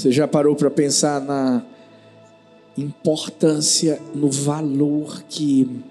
Você 0.00 0.10
já 0.10 0.26
parou 0.26 0.56
para 0.56 0.70
pensar 0.70 1.20
na 1.20 1.62
importância, 2.74 4.00
no 4.14 4.30
valor 4.30 5.22
que 5.24 5.84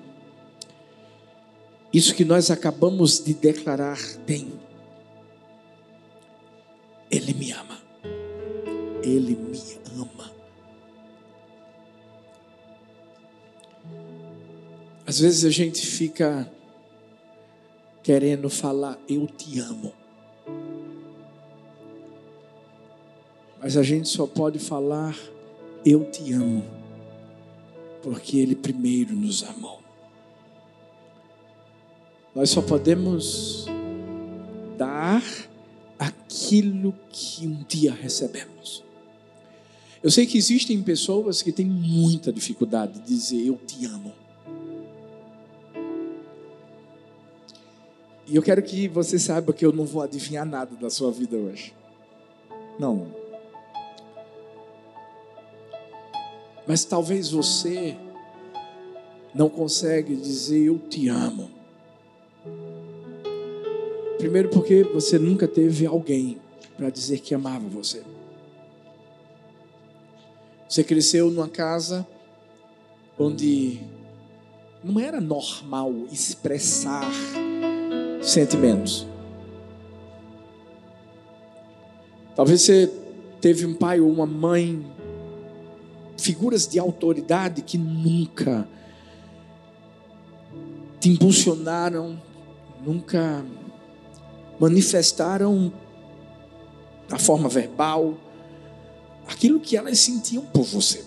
isso 1.93 2.16
que 2.16 2.25
nós 2.25 2.50
acabamos 2.50 3.24
de 3.24 3.35
declarar 3.35 4.00
tem? 4.25 4.51
Ele 7.11 7.35
me 7.35 7.51
ama. 7.51 7.77
Ele 9.04 9.36
me 9.36 9.80
ama. 9.95 10.32
Às 15.05 15.20
vezes 15.20 15.46
a 15.46 15.52
gente 15.52 15.86
fica 15.86 16.52
querendo 18.02 18.50
falar, 18.50 18.98
eu 19.07 19.28
te 19.28 19.60
amo. 19.60 19.98
Mas 23.62 23.76
a 23.76 23.84
gente 23.84 24.07
só 24.07 24.26
pode 24.26 24.57
falar, 24.57 25.18
eu 25.86 26.05
te 26.09 26.31
amo, 26.34 26.63
porque 28.02 28.38
Ele 28.38 28.55
primeiro 28.55 29.13
nos 29.13 29.44
amou. 29.44 29.80
Nós 32.34 32.50
só 32.50 32.62
podemos 32.62 33.66
dar 34.77 35.22
aquilo 35.98 36.95
que 37.09 37.45
um 37.45 37.64
dia 37.67 37.94
recebemos. 37.94 38.84
Eu 40.02 40.09
sei 40.09 40.26
que 40.26 40.38
existem 40.38 40.81
pessoas 40.81 41.41
que 41.41 41.52
têm 41.52 41.66
muita 41.66 42.31
dificuldade 42.31 42.94
de 42.94 43.05
dizer 43.05 43.45
eu 43.45 43.59
te 43.67 43.86
amo. 43.86 44.14
E 48.26 48.36
eu 48.36 48.41
quero 48.41 48.62
que 48.62 48.88
você 48.88 49.20
saiba 49.20 49.52
que 49.52 49.66
eu 49.66 49.73
não 49.73 49.86
vou 49.86 50.02
adivinhar 50.02 50.45
nada 50.45 50.73
da 50.76 50.89
sua 50.89 51.12
vida 51.12 51.36
hoje. 51.36 51.73
Não. 52.80 53.08
Mas 56.68 56.84
talvez 56.84 57.31
você 57.31 57.95
não 59.33 59.50
consegue 59.50 60.16
dizer 60.16 60.66
eu 60.66 60.78
te 60.78 61.08
amo. 61.08 61.50
Primeiro 64.17 64.50
porque 64.50 64.83
você 64.83 65.17
nunca 65.17 65.48
teve 65.48 65.86
alguém 65.86 66.39
para 66.75 66.89
dizer 66.89 67.20
que 67.20 67.33
amava 67.33 67.67
você. 67.67 68.03
Você 70.67 70.83
cresceu 70.83 71.31
numa 71.31 71.48
casa 71.48 72.06
onde 73.17 73.80
não 74.83 75.00
era 75.00 75.20
normal 75.20 75.94
expressar 76.11 77.09
sentimentos. 78.22 79.08
Talvez 82.36 82.61
você 82.61 82.92
teve 83.42 83.66
um 83.66 83.73
pai 83.73 84.00
ou 84.00 84.09
uma 84.09 84.26
mãe 84.26 84.86
figuras 86.20 86.67
de 86.67 86.78
autoridade 86.80 87.62
que 87.62 87.78
nunca 87.78 88.67
te 91.00 91.09
impulsionaram, 91.09 92.22
nunca 92.86 93.44
manifestaram 94.59 95.72
da 97.08 97.17
forma 97.17 97.48
verbal 97.48 98.17
aquilo 99.28 99.59
que 99.59 99.78
elas 99.78 100.00
sentiam 100.00 100.45
por 100.45 100.64
você. 100.64 101.06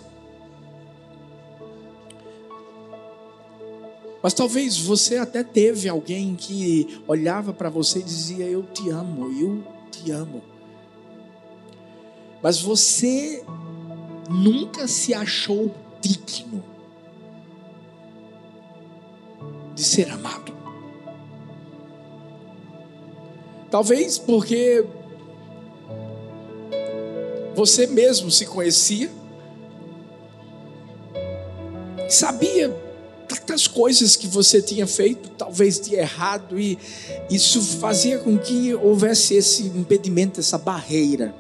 Mas 4.23 4.33
talvez 4.33 4.79
você 4.79 5.17
até 5.17 5.43
teve 5.43 5.89
alguém 5.89 6.37
que 6.37 7.03
olhava 7.09 7.53
para 7.53 7.69
você 7.69 7.99
e 7.99 8.05
dizia: 8.05 8.47
Eu 8.47 8.63
te 8.63 8.89
amo, 8.89 9.33
eu 9.33 9.65
te 9.91 10.13
amo. 10.13 10.43
Mas 12.41 12.61
você 12.61 13.45
nunca 14.29 14.87
se 14.87 15.13
achou 15.15 15.75
digno 16.01 16.63
de 19.75 19.83
ser 19.83 20.11
amado. 20.11 20.53
Talvez 23.71 24.19
porque 24.19 24.85
você 27.55 27.87
mesmo 27.87 28.31
se 28.31 28.47
conhecia, 28.47 29.11
sabia 32.09 32.71
tantas 33.27 33.67
coisas 33.67 34.15
que 34.15 34.27
você 34.27 34.61
tinha 34.61 34.87
feito, 34.87 35.31
talvez 35.31 35.81
de 35.81 35.95
errado, 35.95 36.61
e 36.61 36.79
isso 37.31 37.63
fazia 37.79 38.19
com 38.19 38.37
que 38.37 38.75
houvesse 38.75 39.35
esse 39.35 39.65
impedimento, 39.65 40.39
essa 40.39 40.59
barreira. 40.59 41.35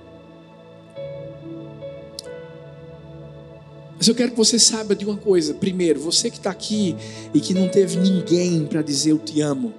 Mas 4.02 4.08
eu 4.08 4.16
quero 4.16 4.32
que 4.32 4.36
você 4.36 4.58
saiba 4.58 4.96
de 4.96 5.04
uma 5.04 5.16
coisa. 5.16 5.54
Primeiro, 5.54 6.00
você 6.00 6.28
que 6.28 6.36
está 6.36 6.50
aqui 6.50 6.96
e 7.32 7.38
que 7.38 7.54
não 7.54 7.68
teve 7.68 7.96
ninguém 7.98 8.66
para 8.66 8.82
dizer 8.82 9.12
eu 9.12 9.18
te 9.20 9.40
amo, 9.40 9.72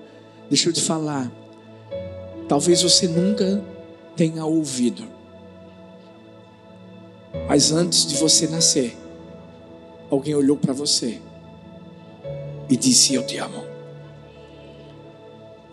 deixa 0.48 0.70
eu 0.70 0.74
te 0.74 0.82
falar. 0.82 1.30
Talvez 2.48 2.82
você 2.82 3.06
nunca 3.06 3.62
tenha 4.16 4.46
ouvido. 4.46 5.04
Mas 7.50 7.74
antes 7.74 8.06
de 8.06 8.16
você 8.16 8.48
nascer, 8.48 8.96
alguém 10.10 10.34
olhou 10.34 10.56
para 10.56 10.72
você 10.72 11.20
e 12.70 12.78
disse: 12.78 13.16
Eu 13.16 13.28
te 13.28 13.38
amo. 13.40 13.66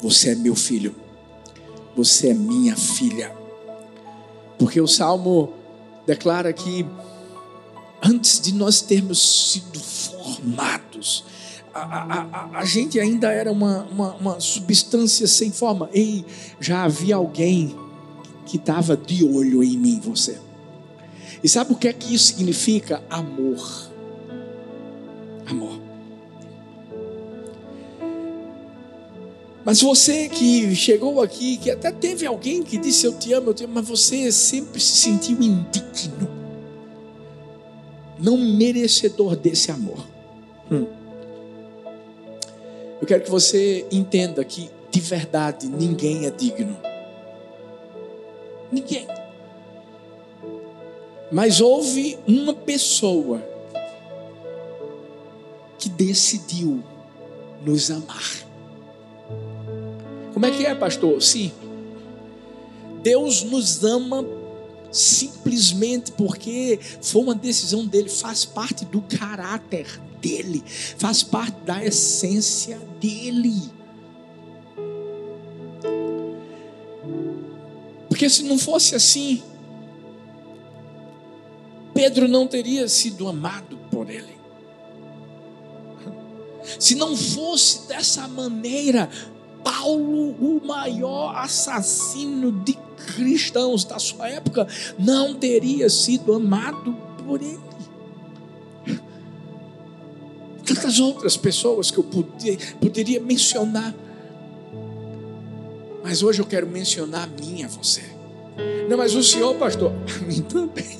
Você 0.01 0.31
é 0.31 0.35
meu 0.35 0.57
filho. 0.57 0.97
Você 1.95 2.31
é 2.31 2.35
minha 2.35 2.75
filha. 2.75 3.33
Porque 4.59 4.81
o 4.81 4.89
salmo 4.89 5.53
declara 6.05 6.53
que 6.53 6.85
antes 8.03 8.41
de 8.41 8.55
nós 8.55 8.81
termos 8.81 9.53
sido 9.53 9.79
formados, 9.79 11.25
a, 11.73 11.81
a, 11.81 12.23
a, 12.33 12.59
a 12.59 12.65
gente 12.65 12.99
ainda 12.99 13.31
era 13.31 13.51
uma, 13.53 13.85
uma, 13.85 14.15
uma, 14.15 14.41
substância 14.41 15.27
sem 15.27 15.53
forma. 15.53 15.89
E 15.95 16.25
já 16.59 16.85
havia 16.85 17.17
alguém 17.17 17.77
que 18.47 18.57
estava 18.57 18.97
de 18.97 19.25
olho 19.25 19.63
em 19.63 19.77
mim, 19.77 20.01
você. 20.01 20.39
E 21.43 21.49
sabe 21.49 21.73
o 21.73 21.77
que 21.77 21.89
é 21.89 21.93
que 21.93 22.15
isso 22.15 22.27
significa? 22.27 23.03
Amor. 23.09 23.91
Amor. 25.47 25.81
Mas 29.65 29.81
você 29.81 30.29
que 30.29 30.75
chegou 30.75 31.23
aqui, 31.23 31.57
que 31.59 31.71
até 31.71 31.93
teve 31.93 32.27
alguém 32.27 32.63
que 32.63 32.79
disse 32.79 33.07
eu 33.07 33.17
te 33.17 33.33
amo, 33.33 33.51
eu 33.51 33.55
te 33.55 33.65
amo, 33.65 33.75
mas 33.75 33.87
você 33.87 34.33
sempre 34.33 34.81
se 34.81 34.97
sentiu 34.97 35.41
indigno 35.41 36.40
não 38.21 38.37
merecedor 38.37 39.35
desse 39.37 39.71
amor. 39.71 40.05
Hum. 40.71 40.87
Eu 43.01 43.07
quero 43.07 43.25
que 43.25 43.31
você 43.31 43.87
entenda 43.91 44.45
que 44.45 44.71
de 44.91 45.01
verdade 45.01 45.67
ninguém 45.67 46.27
é 46.27 46.31
digno. 46.31 46.77
Ninguém. 48.71 49.07
Mas 51.33 51.61
houve 51.61 52.19
uma 52.27 52.53
pessoa 52.53 53.43
que 55.79 55.89
decidiu 55.89 56.83
nos 57.65 57.91
amar. 57.91 58.45
Como 60.35 60.45
é 60.45 60.51
que 60.51 60.67
é, 60.67 60.75
pastor? 60.75 61.23
Sim. 61.23 61.53
Deus 63.03 63.43
nos 63.43 63.83
ama 63.83 64.25
simplesmente 64.91 66.13
porque 66.13 66.79
foi 67.01 67.23
uma 67.23 67.35
decisão 67.35 67.87
dele, 67.87 68.09
faz 68.09 68.45
parte 68.45 68.85
do 68.85 69.01
caráter 69.03 70.01
dele, 70.21 70.63
faz 70.67 71.23
parte 71.23 71.59
da 71.65 71.85
essência 71.85 72.79
dele. 73.01 73.71
Porque 78.09 78.29
se 78.29 78.43
não 78.43 78.59
fosse 78.59 78.95
assim, 78.95 79.43
Pedro 81.95 82.29
não 82.29 82.47
teria 82.47 82.89
sido 82.89 83.29
amado 83.29 83.79
por 83.91 84.11
ele. 84.11 84.39
Se 86.79 86.95
não 86.95 87.17
fosse 87.17 87.89
dessa 87.89 88.29
maneira, 88.29 89.09
Paulo, 89.65 90.33
o 90.33 90.61
maior 90.65 91.35
assassino 91.37 92.53
de 92.53 92.79
cristãos 93.15 93.85
da 93.85 93.99
sua 93.99 94.29
época, 94.29 94.67
não 94.99 95.35
teria 95.35 95.89
sido 95.89 96.33
amado 96.33 96.97
por 97.27 97.41
ele. 97.41 97.71
Tantas 100.65 101.01
outras 101.01 101.37
pessoas 101.37 101.91
que 101.91 101.99
eu 101.99 102.07
poderia 102.81 103.21
mencionar. 103.21 103.95
Mas 106.03 106.23
hoje 106.23 106.41
eu 106.41 106.47
quero 106.47 106.67
mencionar 106.67 107.25
a 107.25 107.43
minha, 107.43 107.69
você. 107.69 108.03
Não, 108.89 108.97
mas 108.97 109.15
o 109.15 109.23
senhor, 109.23 109.55
pastor, 109.57 109.93
a 109.93 110.25
mim 110.25 110.43
também. 110.43 110.99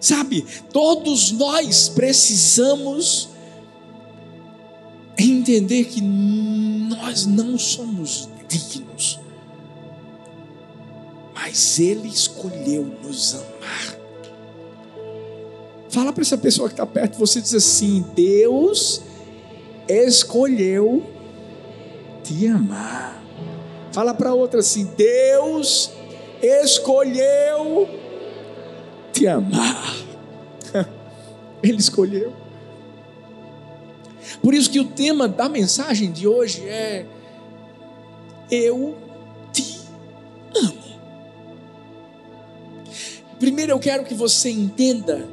Sabe, 0.00 0.46
todos 0.72 1.32
nós 1.32 1.88
precisamos 1.88 3.30
entender 5.18 5.84
que 5.84 6.00
nós 6.00 7.26
não 7.26 7.58
somos 7.58 8.28
dignos. 8.48 9.20
mas 11.34 11.78
Ele 11.78 12.08
escolheu 12.08 12.84
nos 13.02 13.34
amar. 13.34 13.98
Fala 15.90 16.12
para 16.12 16.22
essa 16.22 16.36
pessoa 16.36 16.68
que 16.68 16.74
está 16.74 16.86
perto, 16.86 17.18
você 17.18 17.40
diz 17.40 17.54
assim: 17.54 18.04
Deus 18.14 19.02
escolheu 19.88 21.02
te 22.22 22.46
amar. 22.46 23.22
Fala 23.92 24.12
para 24.12 24.34
outra 24.34 24.60
assim: 24.60 24.84
Deus 24.96 25.90
escolheu 26.42 27.88
te 29.12 29.26
amar. 29.26 29.96
Ele 31.62 31.78
escolheu. 31.78 32.32
Por 34.42 34.54
isso 34.54 34.70
que 34.70 34.78
o 34.78 34.84
tema 34.84 35.26
da 35.26 35.48
mensagem 35.48 36.12
de 36.12 36.28
hoje 36.28 36.62
é 36.68 37.06
Eu 38.50 38.96
te 39.52 39.80
amo. 40.56 41.00
Primeiro 43.38 43.72
eu 43.72 43.78
quero 43.78 44.04
que 44.04 44.14
você 44.14 44.50
entenda 44.50 45.28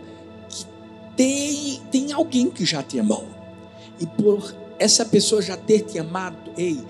que 0.50 0.66
tem, 1.16 1.82
tem 1.92 2.14
alguém 2.14 2.50
que 2.50 2.66
já 2.66 2.84
te 2.84 3.00
amou. 3.00 3.28
E 4.00 4.06
por 4.06 4.54
essa 4.78 5.06
pessoa 5.06 5.42
já 5.42 5.56
ter 5.56 5.82
te 5.82 5.98
amado, 5.98 6.52
ei, 6.58 6.84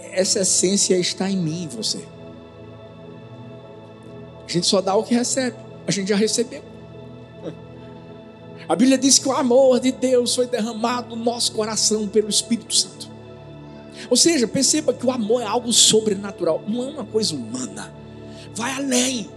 essa 0.00 0.40
essência 0.40 0.96
está 0.98 1.30
em 1.30 1.36
mim 1.36 1.68
você. 1.70 2.04
A 4.46 4.52
gente 4.52 4.66
só 4.66 4.80
dá 4.80 4.94
o 4.94 5.04
que 5.04 5.14
recebe. 5.14 5.56
A 5.86 5.90
gente 5.90 6.08
já 6.08 6.16
recebeu. 6.16 6.62
A 8.68 8.76
Bíblia 8.76 8.96
diz 8.96 9.18
que 9.18 9.28
o 9.28 9.32
amor 9.32 9.80
de 9.80 9.90
Deus 9.90 10.34
foi 10.34 10.46
derramado 10.46 11.16
no 11.16 11.24
nosso 11.24 11.52
coração 11.52 12.06
pelo 12.06 12.28
Espírito 12.28 12.74
Santo. 12.74 13.09
Ou 14.10 14.16
seja, 14.16 14.48
perceba 14.48 14.92
que 14.92 15.06
o 15.06 15.10
amor 15.10 15.40
é 15.40 15.46
algo 15.46 15.72
sobrenatural, 15.72 16.62
não 16.66 16.82
é 16.82 16.90
uma 16.90 17.04
coisa 17.04 17.34
humana. 17.34 17.94
Vai 18.54 18.72
além. 18.72 19.30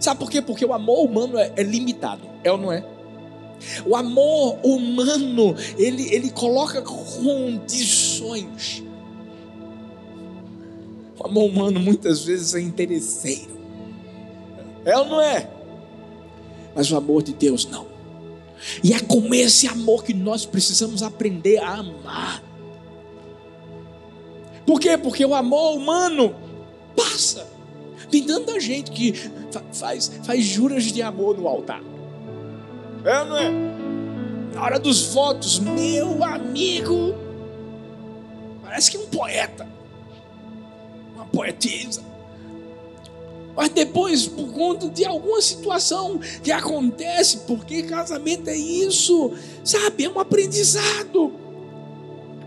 Sabe 0.00 0.18
por 0.18 0.30
quê? 0.30 0.40
Porque 0.40 0.64
o 0.64 0.72
amor 0.72 1.04
humano 1.04 1.38
é, 1.38 1.52
é 1.54 1.62
limitado, 1.62 2.22
é 2.42 2.50
ou 2.50 2.56
não 2.56 2.72
é? 2.72 2.84
O 3.86 3.94
amor 3.94 4.58
humano, 4.62 5.54
ele, 5.78 6.12
ele 6.12 6.30
coloca 6.30 6.82
condições. 6.82 8.82
O 11.18 11.26
amor 11.26 11.44
humano 11.44 11.78
muitas 11.78 12.24
vezes 12.24 12.54
é 12.54 12.60
interesseiro. 12.60 13.54
É 14.84 14.96
ou 14.98 15.06
não 15.06 15.20
é? 15.20 15.48
Mas 16.74 16.90
o 16.90 16.96
amor 16.96 17.22
de 17.22 17.32
Deus 17.32 17.66
não. 17.66 17.86
E 18.82 18.92
é 18.92 19.00
com 19.00 19.34
esse 19.34 19.66
amor 19.66 20.04
que 20.04 20.12
nós 20.12 20.44
precisamos 20.44 21.02
aprender 21.02 21.58
a 21.58 21.74
amar. 21.74 22.42
Por 24.66 24.80
quê? 24.80 24.96
Porque 24.96 25.24
o 25.24 25.34
amor 25.34 25.76
humano 25.76 26.34
passa. 26.96 27.46
Tem 28.10 28.22
tanta 28.24 28.58
gente 28.60 28.90
que 28.90 29.12
faz, 29.72 30.10
faz 30.22 30.44
juras 30.44 30.84
de 30.84 31.02
amor 31.02 31.36
no 31.36 31.48
altar. 31.48 31.82
É 33.04 33.24
não 33.24 33.36
é? 33.36 33.50
Na 34.54 34.62
hora 34.62 34.78
dos 34.78 35.12
votos, 35.12 35.58
meu 35.58 36.22
amigo, 36.22 37.14
parece 38.62 38.90
que 38.90 38.98
um 38.98 39.06
poeta, 39.06 39.66
uma 41.14 41.26
poetisa. 41.26 42.02
Mas 43.56 43.68
depois, 43.68 44.26
por 44.26 44.52
conta 44.52 44.88
de 44.88 45.04
alguma 45.04 45.40
situação 45.40 46.18
que 46.42 46.50
acontece, 46.50 47.38
porque 47.46 47.82
casamento 47.82 48.48
é 48.48 48.56
isso, 48.56 49.32
sabe? 49.62 50.04
É 50.04 50.08
um 50.08 50.18
aprendizado, 50.18 51.32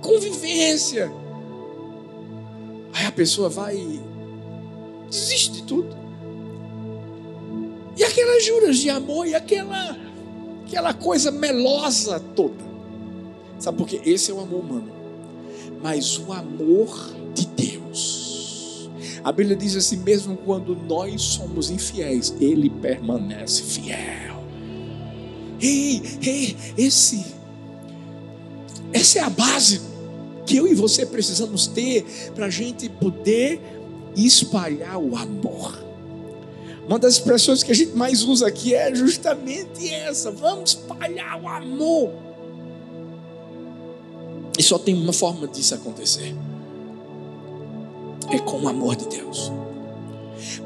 convivência. 0.02 1.12
Aí 2.94 3.06
a 3.06 3.12
pessoa 3.12 3.50
vai, 3.50 4.00
desiste 5.10 5.52
de 5.52 5.64
tudo. 5.64 5.96
E 7.96 8.04
aquelas 8.04 8.46
juras 8.46 8.78
de 8.78 8.90
amor, 8.90 9.28
e 9.28 9.36
aquela, 9.36 9.98
aquela 10.66 10.94
coisa 10.94 11.32
melosa 11.32 12.20
toda. 12.20 12.68
Sabe 13.60 13.78
por 13.78 13.88
quê? 13.88 14.02
Esse 14.06 14.32
é 14.32 14.34
o 14.34 14.40
amor 14.40 14.60
humano. 14.60 14.92
Mas 15.82 16.18
o 16.20 16.32
amor 16.32 17.14
de 17.34 17.48
Deus 17.48 18.28
a 19.28 19.32
Bíblia 19.34 19.58
diz 19.58 19.76
assim: 19.76 19.98
mesmo 19.98 20.38
quando 20.38 20.74
nós 20.74 21.22
somos 21.22 21.70
infiéis, 21.70 22.34
Ele 22.40 22.70
permanece 22.70 23.62
fiel. 23.62 24.42
Ei, 25.60 26.02
ei, 26.22 26.56
esse, 26.78 27.26
essa 28.94 29.20
é 29.20 29.22
a 29.24 29.30
base 29.30 29.82
que 30.48 30.58
eu 30.58 30.68
e 30.68 30.74
você 30.74 31.06
precisamos 31.06 31.68
ter 31.68 32.06
para 32.34 32.48
a 32.48 32.50
gente 32.50 32.90
poder 32.90 33.62
espalhar 34.16 34.98
o 34.98 35.16
amor. 35.16 35.86
Uma 36.88 36.98
das 36.98 37.14
expressões 37.14 37.62
que 37.62 37.72
a 37.72 37.76
gente 37.76 37.96
mais 37.96 38.24
usa 38.24 38.48
aqui 38.48 38.74
é 38.74 38.96
justamente 38.96 39.94
essa: 39.94 40.32
vamos 40.32 40.72
espalhar 40.72 41.40
o 41.42 41.48
amor. 41.48 42.12
E 44.58 44.64
só 44.64 44.80
tem 44.80 44.96
uma 44.96 45.14
forma 45.14 45.48
disso 45.48 45.76
acontecer 45.76 46.34
é 48.30 48.40
com 48.40 48.60
o 48.62 48.68
amor 48.68 48.96
de 48.96 49.08
Deus. 49.08 49.52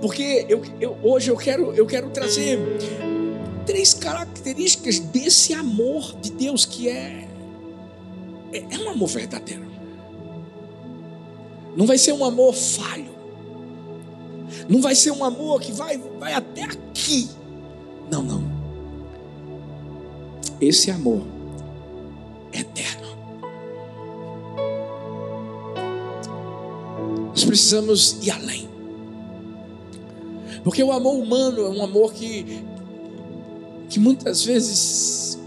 Porque 0.01 0.45
eu, 0.49 0.61
eu, 0.79 0.97
hoje 1.03 1.29
eu 1.29 1.37
quero, 1.37 1.73
eu 1.73 1.85
quero 1.85 2.09
trazer 2.09 2.59
três 3.65 3.93
características 3.93 4.99
desse 4.99 5.53
amor 5.53 6.15
de 6.19 6.31
Deus 6.31 6.65
que 6.65 6.89
é, 6.89 7.27
é, 8.51 8.65
é 8.69 8.77
um 8.79 8.89
amor 8.89 9.09
verdadeiro. 9.09 9.70
Não 11.75 11.85
vai 11.85 11.97
ser 11.97 12.13
um 12.13 12.23
amor 12.23 12.53
falho. 12.53 13.11
Não 14.67 14.81
vai 14.81 14.95
ser 14.95 15.11
um 15.11 15.23
amor 15.23 15.59
que 15.61 15.71
vai, 15.71 15.97
vai 16.19 16.33
até 16.33 16.63
aqui. 16.63 17.29
Não, 18.09 18.21
não. 18.21 18.43
Esse 20.59 20.91
amor 20.91 21.23
é 22.51 22.59
eterno. 22.59 23.07
Nós 27.29 27.45
precisamos 27.45 28.17
ir 28.21 28.31
além. 28.31 28.69
Porque 30.63 30.83
o 30.83 30.91
amor 30.91 31.15
humano 31.15 31.61
é 31.61 31.69
um 31.69 31.83
amor 31.83 32.13
que, 32.13 32.63
que 33.89 33.99
muitas 33.99 34.43
vezes 34.43 35.39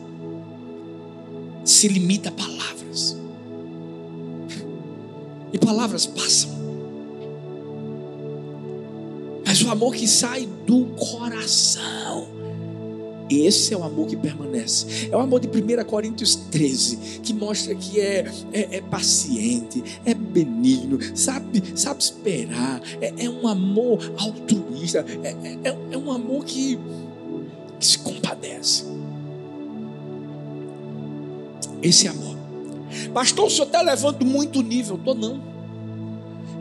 se 1.65 1.89
limita 1.89 2.31
a 2.31 2.33
palavras. 2.33 3.17
E 5.55 5.59
palavras 5.59 6.05
passam. 6.05 6.51
Mas 9.47 9.63
o 9.63 9.71
amor 9.71 9.95
que 9.95 10.07
sai 10.07 10.47
do 10.67 10.85
coração 10.97 12.35
esse 13.31 13.73
é 13.73 13.77
o 13.77 13.83
amor 13.83 14.07
que 14.07 14.17
permanece. 14.17 15.09
É 15.11 15.17
o 15.17 15.21
amor 15.21 15.41
de 15.41 15.49
1 15.49 15.85
Coríntios 15.85 16.37
13, 16.37 17.21
que 17.23 17.33
mostra 17.33 17.75
que 17.75 18.01
é, 18.01 18.31
é, 18.53 18.77
é 18.77 18.81
paciente, 18.83 19.83
é 20.05 20.13
benigno, 20.13 20.99
sabe, 21.17 21.63
sabe 21.75 22.03
esperar. 22.03 22.83
É, 23.01 23.25
é 23.25 23.31
um 23.31 23.49
amor 23.49 24.13
altruísta, 24.19 25.05
é, 25.23 25.69
é, 25.69 25.79
é 25.93 25.99
um 25.99 26.11
amor 26.13 26.45
que, 26.45 26.79
que 27.81 27.87
se 27.87 27.99
compadece. 27.99 28.85
Esse 31.83 32.09
amor. 32.09 32.44
Pastor, 33.13 33.47
o 33.47 33.51
senhor 33.51 33.67
está 33.67 33.83
levando 33.83 34.25
muito 34.25 34.63
nível. 34.63 34.97
Estou 34.97 35.15
não. 35.15 35.41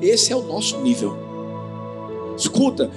Esse 0.01 0.33
é 0.33 0.35
o 0.35 0.43
nosso 0.43 0.79
nível. 0.81 1.15
Escuta, 2.37 2.91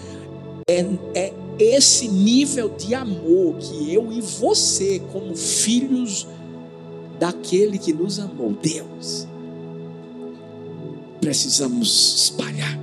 é, 0.68 0.84
é 1.14 1.32
esse 1.58 2.08
nível 2.08 2.68
de 2.68 2.94
amor 2.94 3.56
que 3.58 3.92
eu 3.92 4.12
e 4.12 4.20
você, 4.20 5.00
como 5.12 5.34
filhos 5.36 6.26
daquele 7.18 7.78
que 7.78 7.92
nos 7.92 8.18
amou, 8.18 8.52
Deus, 8.60 9.26
precisamos 11.20 12.24
espalhar. 12.24 12.78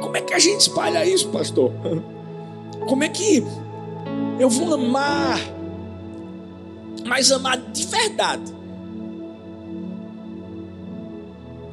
Como 0.00 0.16
é 0.16 0.20
que 0.20 0.32
a 0.32 0.38
gente 0.38 0.60
espalha 0.60 1.04
isso, 1.04 1.28
pastor? 1.28 1.72
Como 2.88 3.04
é 3.04 3.08
que 3.08 3.44
eu 4.38 4.48
vou 4.48 4.72
amar, 4.74 5.40
mas 7.04 7.30
amar 7.30 7.58
de 7.58 7.86
verdade? 7.86 8.55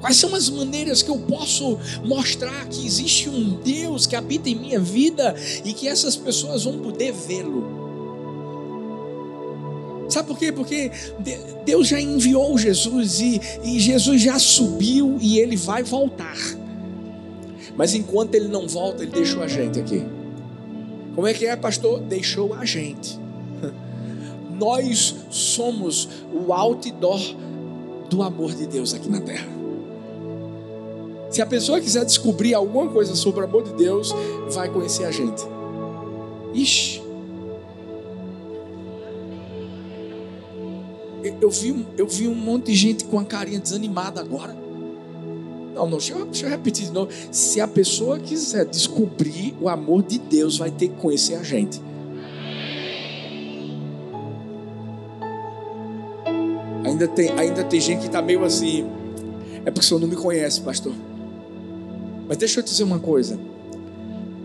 Quais 0.03 0.17
são 0.17 0.35
as 0.35 0.49
maneiras 0.49 1.01
que 1.01 1.09
eu 1.09 1.17
posso 1.17 1.79
mostrar 2.03 2.67
que 2.67 2.85
existe 2.85 3.29
um 3.29 3.51
Deus 3.63 4.05
que 4.05 4.17
habita 4.17 4.49
em 4.49 4.55
minha 4.55 4.77
vida 4.77 5.33
e 5.63 5.71
que 5.71 5.87
essas 5.87 6.17
pessoas 6.17 6.65
vão 6.65 6.77
poder 6.79 7.13
vê-lo? 7.13 7.63
Sabe 10.09 10.27
por 10.27 10.37
quê? 10.37 10.51
Porque 10.51 10.91
Deus 11.63 11.87
já 11.87 12.01
enviou 12.01 12.57
Jesus 12.57 13.21
e, 13.21 13.39
e 13.63 13.79
Jesus 13.79 14.21
já 14.21 14.37
subiu 14.37 15.17
e 15.21 15.39
ele 15.39 15.55
vai 15.55 15.83
voltar. 15.83 16.35
Mas 17.77 17.93
enquanto 17.93 18.35
ele 18.35 18.49
não 18.49 18.67
volta, 18.67 19.03
ele 19.03 19.11
deixou 19.13 19.41
a 19.41 19.47
gente 19.47 19.79
aqui. 19.79 20.05
Como 21.15 21.25
é 21.25 21.33
que 21.33 21.45
é, 21.45 21.55
pastor? 21.55 22.01
Deixou 22.01 22.53
a 22.53 22.65
gente. 22.65 23.17
Nós 24.59 25.15
somos 25.29 26.09
o 26.33 26.51
outdoor 26.51 27.21
do 28.09 28.21
amor 28.21 28.53
de 28.53 28.67
Deus 28.67 28.93
aqui 28.93 29.09
na 29.09 29.21
terra. 29.21 29.62
Se 31.33 31.41
a 31.41 31.47
pessoa 31.47 31.81
quiser 31.81 32.05
descobrir 32.05 32.53
alguma 32.53 32.87
coisa 32.87 33.15
sobre 33.15 33.41
o 33.41 33.43
amor 33.43 33.63
de 33.63 33.73
Deus, 33.73 34.13
vai 34.51 34.69
conhecer 34.69 35.03
a 35.03 35.09
gente. 35.09 35.41
Ixi. 36.53 37.01
Eu 41.41 41.49
vi, 41.49 41.87
eu 41.97 42.05
vi 42.05 42.27
um 42.27 42.35
monte 42.35 42.67
de 42.67 42.75
gente 42.75 43.05
com 43.05 43.17
a 43.17 43.25
carinha 43.25 43.59
desanimada 43.59 44.21
agora. 44.21 44.55
Não, 45.73 45.89
não, 45.89 45.97
deixa 45.97 46.13
eu, 46.13 46.23
deixa 46.25 46.45
eu 46.45 46.51
repetir 46.51 46.85
de 46.85 46.91
novo. 46.91 47.09
Se 47.31 47.59
a 47.59 47.67
pessoa 47.67 48.19
quiser 48.19 48.65
descobrir 48.65 49.55
o 49.59 49.67
amor 49.67 50.03
de 50.03 50.19
Deus, 50.19 50.59
vai 50.59 50.69
ter 50.69 50.89
que 50.89 51.01
conhecer 51.01 51.33
a 51.33 51.41
gente. 51.41 51.81
Ainda 56.85 57.07
tem, 57.07 57.31
ainda 57.31 57.63
tem 57.63 57.81
gente 57.81 58.01
que 58.01 58.05
está 58.05 58.21
meio 58.21 58.43
assim. 58.43 58.85
É 59.65 59.71
porque 59.71 59.79
o 59.79 59.83
senhor 59.83 59.99
não 59.99 60.07
me 60.07 60.15
conhece, 60.15 60.61
pastor. 60.61 60.93
Mas 62.27 62.37
deixa 62.37 62.59
eu 62.59 62.63
te 62.63 62.69
dizer 62.71 62.83
uma 62.83 62.99
coisa. 62.99 63.39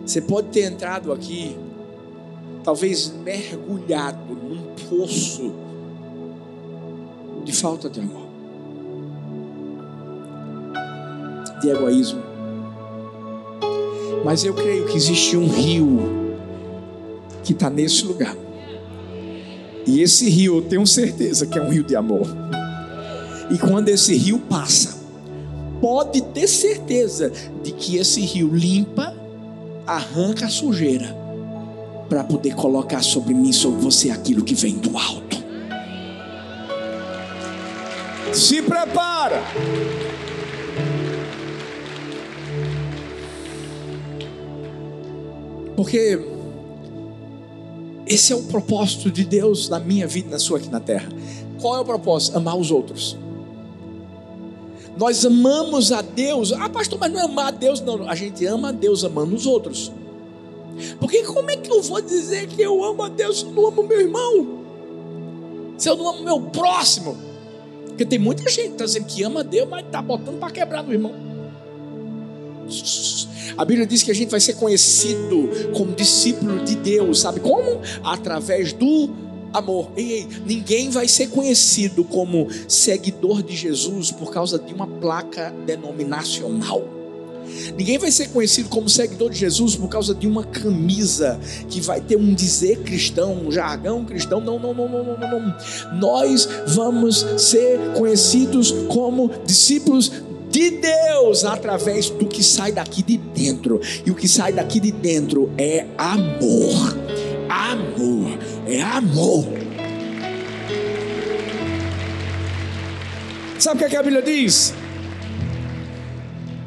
Você 0.05 0.21
pode 0.21 0.49
ter 0.49 0.63
entrado 0.63 1.13
aqui, 1.13 1.57
talvez 2.65 3.13
mergulhado 3.25 4.35
num 4.35 4.75
poço 4.89 5.53
de 7.45 7.53
falta 7.53 7.89
de 7.89 8.01
amor, 8.01 8.27
de 11.61 11.69
egoísmo. 11.69 12.23
Mas 14.25 14.45
eu 14.45 14.55
creio 14.55 14.87
que 14.87 14.97
existe 14.97 15.37
um 15.37 15.49
rio 15.49 16.37
que 17.45 17.53
está 17.53 17.71
nesse 17.71 18.05
lugar. 18.05 18.37
E 19.87 20.03
esse 20.03 20.29
rio, 20.29 20.57
eu 20.57 20.63
tenho 20.63 20.87
certeza 20.87 21.47
que 21.47 21.59
é 21.59 21.63
um 21.63 21.71
rio 21.71 21.83
de 21.83 21.97
amor. 21.97 22.27
E 23.51 23.57
quando 23.57 23.89
esse 23.89 24.15
rio 24.15 24.39
passa, 24.39 24.98
pode 25.81 26.21
ter 26.21 26.49
certeza 26.49 27.33
de 27.63 27.73
que 27.73 27.97
esse 27.97 28.21
rio 28.21 28.49
limpa, 28.55 29.15
arranca 29.87 30.47
a 30.47 30.51
sujeira, 30.51 31.17
para 32.09 32.25
poder 32.25 32.55
colocar 32.55 33.03
sobre 33.03 33.35
mim, 33.35 33.53
sobre 33.53 33.81
você, 33.81 34.11
aquilo 34.11 34.43
que 34.43 34.55
vem 34.55 34.75
do 34.75 34.97
alto. 34.97 35.39
Se 38.33 38.63
prepara. 38.63 39.43
Porque 45.77 46.21
esse 48.07 48.33
é 48.33 48.37
o 48.37 48.43
propósito 48.45 49.11
de 49.11 49.25
Deus 49.25 49.69
na 49.69 49.79
minha 49.79 50.07
vida, 50.07 50.31
na 50.31 50.39
sua 50.39 50.59
aqui 50.59 50.69
na 50.69 50.81
terra. 50.81 51.09
Qual 51.61 51.77
é 51.77 51.81
o 51.81 51.85
propósito? 51.85 52.37
Amar 52.37 52.57
os 52.57 52.71
outros. 52.71 53.17
Nós 54.99 55.25
amamos 55.25 55.93
a 55.93 56.03
Deus. 56.03 56.53
Ah, 56.53 56.69
pastor, 56.69 56.99
mas 56.99 57.13
não 57.13 57.21
é 57.21 57.25
amar 57.25 57.47
a 57.47 57.51
Deus, 57.53 57.81
não. 57.81 58.09
A 58.09 58.17
gente 58.17 58.45
ama 58.45 58.71
a 58.71 58.73
Deus 58.73 59.05
amando 59.05 59.35
os 59.35 59.47
outros. 59.47 59.93
Porque 60.99 61.23
como 61.23 61.51
é 61.51 61.57
que 61.57 61.71
eu 61.71 61.81
vou 61.81 62.01
dizer 62.01 62.49
que 62.49 62.61
eu 62.61 62.83
amo 62.85 63.05
a 63.05 63.09
Deus 63.09 63.41
se 63.41 63.45
eu 63.45 63.53
não 63.53 63.69
amo 63.69 63.83
meu 63.85 64.01
irmão? 64.01 64.59
Se 65.77 65.89
eu 65.89 65.97
não 65.97 66.09
amo 66.09 66.25
meu 66.25 66.41
próximo? 66.41 67.17
Porque 67.87 68.05
tem 68.05 68.19
muita 68.19 68.49
gente 68.51 68.67
que 68.67 68.73
está 68.73 68.85
dizendo 68.85 69.07
que 69.07 69.23
ama 69.23 69.41
a 69.41 69.43
Deus, 69.45 69.69
mas 69.69 69.85
está 69.87 70.03
botando 70.03 70.39
para 70.39 70.51
quebrar 70.51 70.83
no 70.83 70.93
irmão. 70.93 71.15
A 73.57 73.65
Bíblia 73.65 73.87
diz 73.87 74.03
que 74.03 74.11
a 74.11 74.15
gente 74.15 74.31
vai 74.31 74.41
ser 74.41 74.55
conhecido 74.55 75.49
como 75.77 75.93
discípulo 75.93 76.65
de 76.65 76.75
Deus, 76.77 77.21
sabe 77.21 77.41
como? 77.41 77.81
Através 78.05 78.73
do 78.73 79.09
amor. 79.53 79.91
Ei, 79.97 80.13
ei, 80.13 80.29
ninguém 80.47 80.91
vai 80.91 81.09
ser 81.09 81.29
conhecido 81.29 82.05
como 82.05 82.49
seguidor 82.67 83.43
de 83.43 83.57
Jesus 83.57 84.11
por 84.11 84.33
causa 84.33 84.59
de 84.59 84.73
uma 84.73 84.87
placa 84.87 85.55
denominacional. 85.67 86.99
Ninguém 87.77 87.99
vai 87.99 88.11
ser 88.11 88.29
conhecido 88.29 88.69
como 88.69 88.89
seguidor 88.89 89.31
de 89.31 89.39
Jesus 89.39 89.75
por 89.75 89.89
causa 89.89 90.15
de 90.15 90.27
uma 90.27 90.45
camisa 90.45 91.41
que 91.69 91.81
vai 91.81 92.01
ter 92.01 92.17
um 92.17 92.35
dizer 92.35 92.83
cristão, 92.83 93.35
um 93.35 93.51
jargão 93.51 94.05
cristão. 94.05 94.41
Não, 94.41 94.59
não, 94.59 94.75
não, 94.75 94.89
não, 94.89 95.05
não, 95.05 95.41
não. 95.41 95.57
Nós 95.99 96.49
vamos 96.67 97.25
ser 97.39 97.79
conhecidos 97.97 98.73
como 98.89 99.31
discípulos 99.47 100.13
de 100.51 100.71
Deus 100.71 101.45
através 101.45 102.11
do 102.11 102.27
que 102.27 102.43
sai 102.43 102.73
daqui 102.73 103.03
de 103.03 103.17
dentro. 103.17 103.81
E 104.05 104.11
o 104.11 104.15
que 104.15 104.29
sai 104.29 104.53
daqui 104.53 104.81
de 104.81 104.93
dentro 104.93 105.51
é 105.57 105.87
amor. 105.97 106.97
Amor, 107.49 108.39
é 108.67 108.83
amor. 108.83 109.45
Sabe 113.59 113.77
o 113.77 113.79
que, 113.79 113.85
é 113.85 113.89
que 113.89 113.97
a 113.97 114.03
Bíblia 114.03 114.23
diz? 114.23 114.75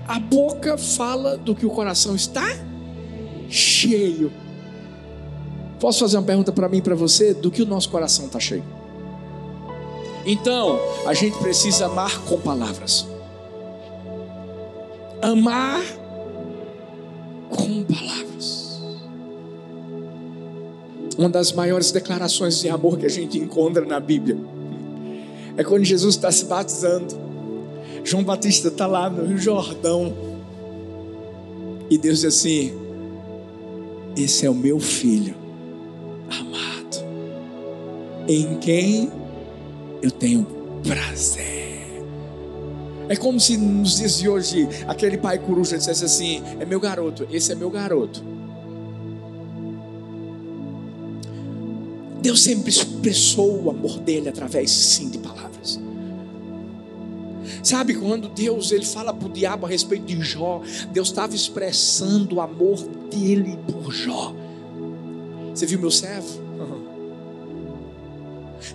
A 0.07 0.19
boca 0.19 0.77
fala 0.77 1.37
do 1.37 1.55
que 1.55 1.65
o 1.65 1.69
coração 1.69 2.15
está 2.15 2.45
cheio. 3.49 4.31
Posso 5.79 5.99
fazer 5.99 6.17
uma 6.17 6.23
pergunta 6.23 6.51
para 6.51 6.67
mim 6.67 6.77
e 6.77 6.81
para 6.81 6.95
você? 6.95 7.33
Do 7.33 7.49
que 7.49 7.61
o 7.61 7.65
nosso 7.65 7.89
coração 7.89 8.25
está 8.25 8.39
cheio? 8.39 8.63
Então, 10.25 10.79
a 11.05 11.13
gente 11.13 11.37
precisa 11.37 11.85
amar 11.85 12.19
com 12.25 12.39
palavras. 12.39 13.07
Amar 15.21 15.81
Uma 21.21 21.29
das 21.29 21.51
maiores 21.51 21.91
declarações 21.91 22.59
de 22.59 22.67
amor 22.67 22.97
que 22.97 23.05
a 23.05 23.09
gente 23.09 23.37
encontra 23.37 23.85
na 23.85 23.99
Bíblia 23.99 24.35
é 25.55 25.63
quando 25.63 25.83
Jesus 25.83 26.15
está 26.15 26.31
se 26.31 26.45
batizando. 26.45 27.15
João 28.03 28.23
Batista 28.23 28.69
está 28.69 28.87
lá 28.87 29.07
no 29.07 29.27
Rio 29.27 29.37
Jordão. 29.37 30.11
E 31.91 31.95
Deus 31.95 32.21
diz 32.21 32.33
assim: 32.33 32.73
Esse 34.17 34.47
é 34.47 34.49
o 34.49 34.55
meu 34.55 34.79
filho 34.79 35.35
amado, 36.27 37.05
em 38.27 38.57
quem 38.57 39.11
eu 40.01 40.09
tenho 40.09 40.47
prazer. 40.81 42.01
É 43.07 43.15
como 43.15 43.39
se 43.39 43.57
nos 43.57 44.17
de 44.17 44.27
hoje 44.27 44.67
aquele 44.87 45.19
pai 45.19 45.37
coruja 45.37 45.77
dissesse 45.77 46.03
assim: 46.03 46.41
É 46.59 46.65
meu 46.65 46.79
garoto, 46.79 47.27
esse 47.31 47.51
é 47.51 47.55
meu 47.55 47.69
garoto. 47.69 48.40
Deus 52.21 52.41
sempre 52.41 52.69
expressou 52.69 53.63
o 53.63 53.69
amor 53.69 53.99
dele 53.99 54.29
através 54.29 54.69
sim 54.71 55.09
de 55.09 55.17
palavras. 55.17 55.79
Sabe 57.63 57.95
quando 57.95 58.29
Deus 58.29 58.71
ele 58.71 58.85
fala 58.85 59.13
para 59.13 59.27
o 59.27 59.31
diabo 59.31 59.65
a 59.65 59.69
respeito 59.69 60.05
de 60.05 60.21
Jó, 60.21 60.61
Deus 60.91 61.09
estava 61.09 61.35
expressando 61.35 62.35
o 62.35 62.41
amor 62.41 62.77
dele 63.09 63.57
por 63.71 63.91
Jó. 63.91 64.33
Você 65.53 65.65
viu 65.65 65.79
meu 65.79 65.91
servo? 65.91 66.51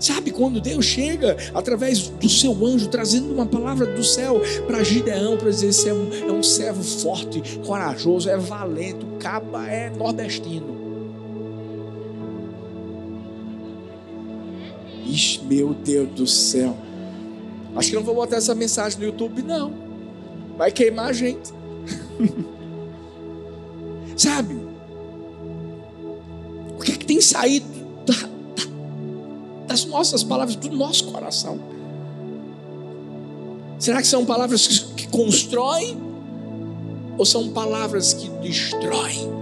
Sabe 0.01 0.31
quando 0.31 0.61
Deus 0.61 0.85
chega 0.85 1.37
através 1.55 2.09
do 2.09 2.29
seu 2.29 2.67
anjo 2.67 2.89
trazendo 2.89 3.33
uma 3.33 3.47
palavra 3.47 3.87
do 3.87 4.03
céu 4.03 4.41
para 4.67 4.83
Gideão 4.83 5.37
para 5.37 5.51
dizer 5.51 5.69
esse 5.69 5.89
é 5.89 5.95
um, 5.95 6.11
é 6.29 6.33
um 6.33 6.43
servo 6.43 6.83
forte, 6.83 7.41
corajoso, 7.65 8.29
é 8.29 8.37
valente, 8.37 9.05
o 9.05 9.19
caba 9.19 9.67
é 9.69 9.91
nordestino. 9.91 10.76
Ixi, 15.07 15.45
meu 15.45 15.73
Deus 15.73 16.09
do 16.11 16.27
céu. 16.27 16.77
Acho 17.75 17.91
que 17.91 17.97
não 17.97 18.03
vou 18.03 18.15
botar 18.15 18.37
essa 18.37 18.55
mensagem 18.55 18.99
no 18.99 19.05
YouTube, 19.07 19.43
não. 19.43 19.73
Vai 20.57 20.73
queimar 20.73 21.11
a 21.11 21.13
gente. 21.13 21.53
Sabe? 24.17 24.55
O 26.77 26.83
que 26.83 26.93
é 26.93 26.97
que 26.97 27.05
tem 27.05 27.21
saído 27.21 27.67
da, 28.07 28.15
da, 28.15 29.69
das 29.69 29.85
nossas 29.85 30.25
palavras, 30.25 30.57
do 30.57 30.71
nosso 30.71 31.13
coração? 31.13 31.61
Será 33.79 34.01
que 34.01 34.09
são 34.09 34.25
palavras 34.25 34.67
que, 34.67 34.95
que 34.95 35.09
constroem? 35.09 35.99
Ou 37.19 37.25
são 37.25 37.51
palavras 37.51 38.15
que 38.15 38.29
destroem? 38.41 39.37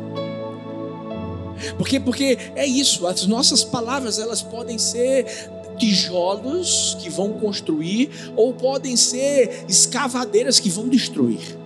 Porque, 1.79 1.99
porque 2.01 2.39
é 2.55 2.67
isso, 2.67 3.07
as 3.07 3.27
nossas 3.27 3.65
palavras 3.65 4.19
elas 4.19 4.43
podem 4.43 4.79
ser 4.79 5.27
tijolos 5.77 6.97
que 7.01 7.11
vão 7.11 7.35
construir, 7.35 8.11
ou 8.37 8.53
podem 8.53 8.97
ser 8.97 9.65
escavadeiras 9.69 10.59
que 10.61 10.71
vão 10.71 10.89
destruir. 10.89 11.59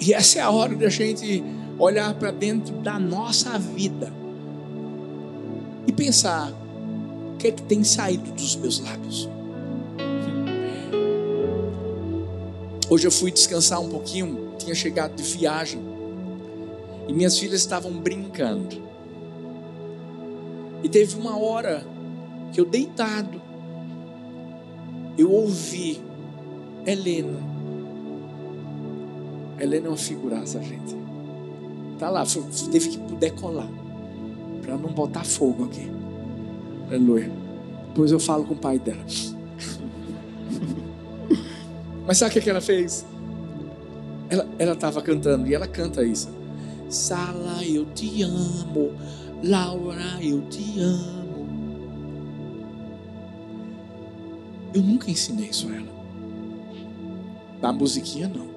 E 0.00 0.12
essa 0.12 0.38
é 0.38 0.42
a 0.42 0.50
hora 0.50 0.74
da 0.74 0.88
gente 0.88 1.42
olhar 1.78 2.14
para 2.14 2.30
dentro 2.30 2.74
da 2.76 2.98
nossa 2.98 3.58
vida 3.58 4.12
e 5.86 5.92
pensar: 5.92 6.52
o 7.34 7.36
que 7.38 7.48
é 7.48 7.50
que 7.50 7.62
tem 7.62 7.82
saído 7.82 8.30
dos 8.32 8.56
meus 8.56 8.80
lábios? 8.80 9.28
Hoje 12.90 13.06
eu 13.06 13.10
fui 13.10 13.30
descansar 13.30 13.80
um 13.80 13.88
pouquinho, 13.88 14.52
tinha 14.58 14.74
chegado 14.74 15.16
de 15.16 15.22
viagem 15.22 15.80
e 17.08 17.12
minhas 17.12 17.38
filhas 17.38 17.60
estavam 17.60 17.92
brincando. 17.92 18.82
E 20.84 20.88
teve 20.88 21.16
uma 21.16 21.36
hora 21.36 21.84
que 22.52 22.60
eu 22.60 22.64
deitado, 22.64 23.42
eu 25.18 25.32
ouvi 25.32 26.00
Helena 26.86 27.54
Helena 29.58 29.86
é 29.86 29.90
uma 29.90 29.96
figuraça, 29.96 30.62
gente. 30.62 30.94
Tá 31.98 32.08
lá, 32.10 32.22
teve 32.70 32.90
que 32.90 32.98
decolar. 33.16 33.68
Para 34.62 34.76
não 34.76 34.90
botar 34.90 35.24
fogo 35.24 35.64
aqui. 35.64 35.90
Aleluia. 36.88 37.32
Depois 37.88 38.12
eu 38.12 38.20
falo 38.20 38.44
com 38.44 38.54
o 38.54 38.56
pai 38.56 38.78
dela. 38.78 39.04
Mas 42.06 42.18
sabe 42.18 42.38
o 42.38 42.42
que 42.42 42.50
ela 42.50 42.60
fez? 42.60 43.06
Ela 44.58 44.72
estava 44.72 45.00
cantando 45.00 45.46
e 45.46 45.54
ela 45.54 45.66
canta 45.66 46.02
isso. 46.02 46.28
Sala, 46.88 47.64
eu 47.64 47.86
te 47.86 48.22
amo. 48.22 48.92
Laura, 49.46 50.18
eu 50.22 50.40
te 50.48 50.80
amo. 50.80 51.34
Eu 54.72 54.82
nunca 54.82 55.10
ensinei 55.10 55.50
isso 55.50 55.68
a 55.68 55.76
ela. 55.76 55.92
Da 57.60 57.70
musiquinha, 57.70 58.26
não. 58.26 58.48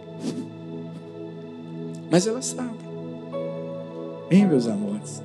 Mas 2.10 2.25
ela 2.25 2.41
sabe. 2.41 2.77
Hein, 4.32 4.46
meus 4.46 4.65
amores? 4.65 5.22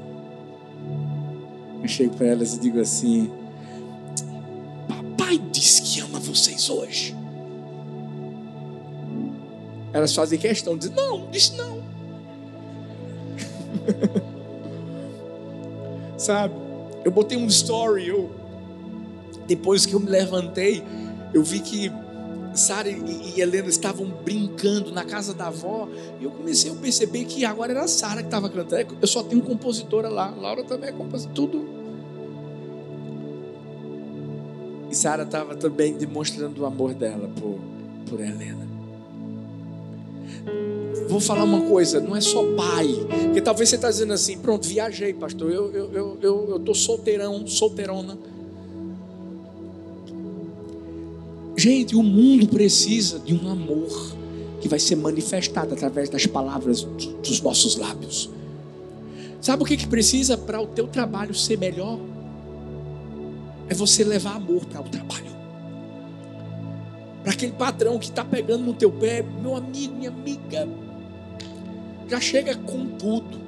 Eu 1.80 1.88
chego 1.88 2.16
para 2.16 2.26
elas 2.26 2.56
e 2.56 2.60
digo 2.60 2.80
assim: 2.80 3.30
Papai 4.88 5.38
disse 5.52 5.82
que 5.82 6.00
ama 6.00 6.18
vocês 6.18 6.68
hoje. 6.68 7.14
Elas 9.92 10.12
fazem 10.12 10.40
questão 10.40 10.76
de 10.76 10.88
dizer: 10.88 10.94
Não, 10.96 11.30
disse 11.30 11.56
não. 11.56 11.80
Sabe? 16.22 16.54
Eu 17.04 17.10
botei 17.10 17.36
um 17.36 17.48
story, 17.48 18.06
eu, 18.06 18.30
depois 19.44 19.84
que 19.84 19.92
eu 19.92 19.98
me 19.98 20.08
levantei, 20.08 20.80
eu 21.34 21.42
vi 21.42 21.58
que 21.58 21.90
Sara 22.54 22.88
e, 22.88 23.40
Helena 23.40 23.68
estavam 23.68 24.06
brincando 24.06 24.92
na 24.92 25.04
casa 25.04 25.34
da 25.34 25.48
avó, 25.48 25.88
e 26.20 26.24
eu 26.24 26.30
comecei 26.30 26.70
a 26.70 26.74
perceber 26.76 27.24
que 27.24 27.44
agora 27.44 27.72
era 27.72 27.88
Sara 27.88 28.20
que 28.20 28.28
estava 28.28 28.48
cantando. 28.48 28.96
Eu 29.00 29.08
só 29.08 29.24
tenho 29.24 29.42
compositora 29.42 30.08
lá, 30.08 30.30
Laura 30.30 30.62
também 30.62 30.90
é 30.90 30.92
compositora, 30.92 31.34
tudo. 31.34 31.66
E 34.92 34.94
Sara 34.94 35.24
estava 35.24 35.56
também 35.56 35.94
demonstrando 35.94 36.62
o 36.62 36.66
amor 36.66 36.94
dela 36.94 37.28
por, 37.34 37.58
por 38.08 38.20
Helena. 38.20 38.71
Vou 41.08 41.20
falar 41.20 41.44
uma 41.44 41.62
coisa, 41.62 42.00
não 42.00 42.16
é 42.16 42.20
só 42.20 42.42
pai, 42.54 42.88
porque 43.24 43.40
talvez 43.40 43.68
você 43.68 43.76
está 43.76 43.90
dizendo 43.90 44.12
assim, 44.12 44.38
pronto, 44.38 44.66
viajei, 44.66 45.12
pastor, 45.12 45.50
eu 45.50 45.66
estou 45.66 45.82
eu, 45.92 46.18
eu, 46.22 46.48
eu, 46.52 46.58
tô 46.60 46.74
solteirão, 46.74 47.46
solteirona. 47.46 48.18
Gente, 51.56 51.94
o 51.94 52.02
mundo 52.02 52.48
precisa 52.48 53.18
de 53.18 53.34
um 53.34 53.50
amor 53.50 54.16
que 54.60 54.68
vai 54.68 54.78
ser 54.78 54.96
manifestado 54.96 55.74
através 55.74 56.08
das 56.08 56.24
palavras 56.24 56.82
dos 56.82 57.40
nossos 57.40 57.76
lábios. 57.76 58.30
Sabe 59.40 59.62
o 59.62 59.66
que, 59.66 59.76
que 59.76 59.86
precisa 59.86 60.38
para 60.38 60.60
o 60.62 60.68
teu 60.68 60.86
trabalho 60.86 61.34
ser 61.34 61.58
melhor? 61.58 61.98
É 63.68 63.74
você 63.74 64.04
levar 64.04 64.36
amor 64.36 64.64
para 64.66 64.80
o 64.80 64.88
trabalho. 64.88 65.41
Para 67.22 67.32
aquele 67.32 67.52
patrão 67.52 67.98
que 67.98 68.06
está 68.06 68.24
pegando 68.24 68.64
no 68.64 68.74
teu 68.74 68.90
pé, 68.90 69.22
meu 69.22 69.56
amigo, 69.56 69.94
minha 69.94 70.10
amiga, 70.10 70.68
já 72.08 72.20
chega 72.20 72.56
com 72.56 72.86
tudo, 72.86 73.38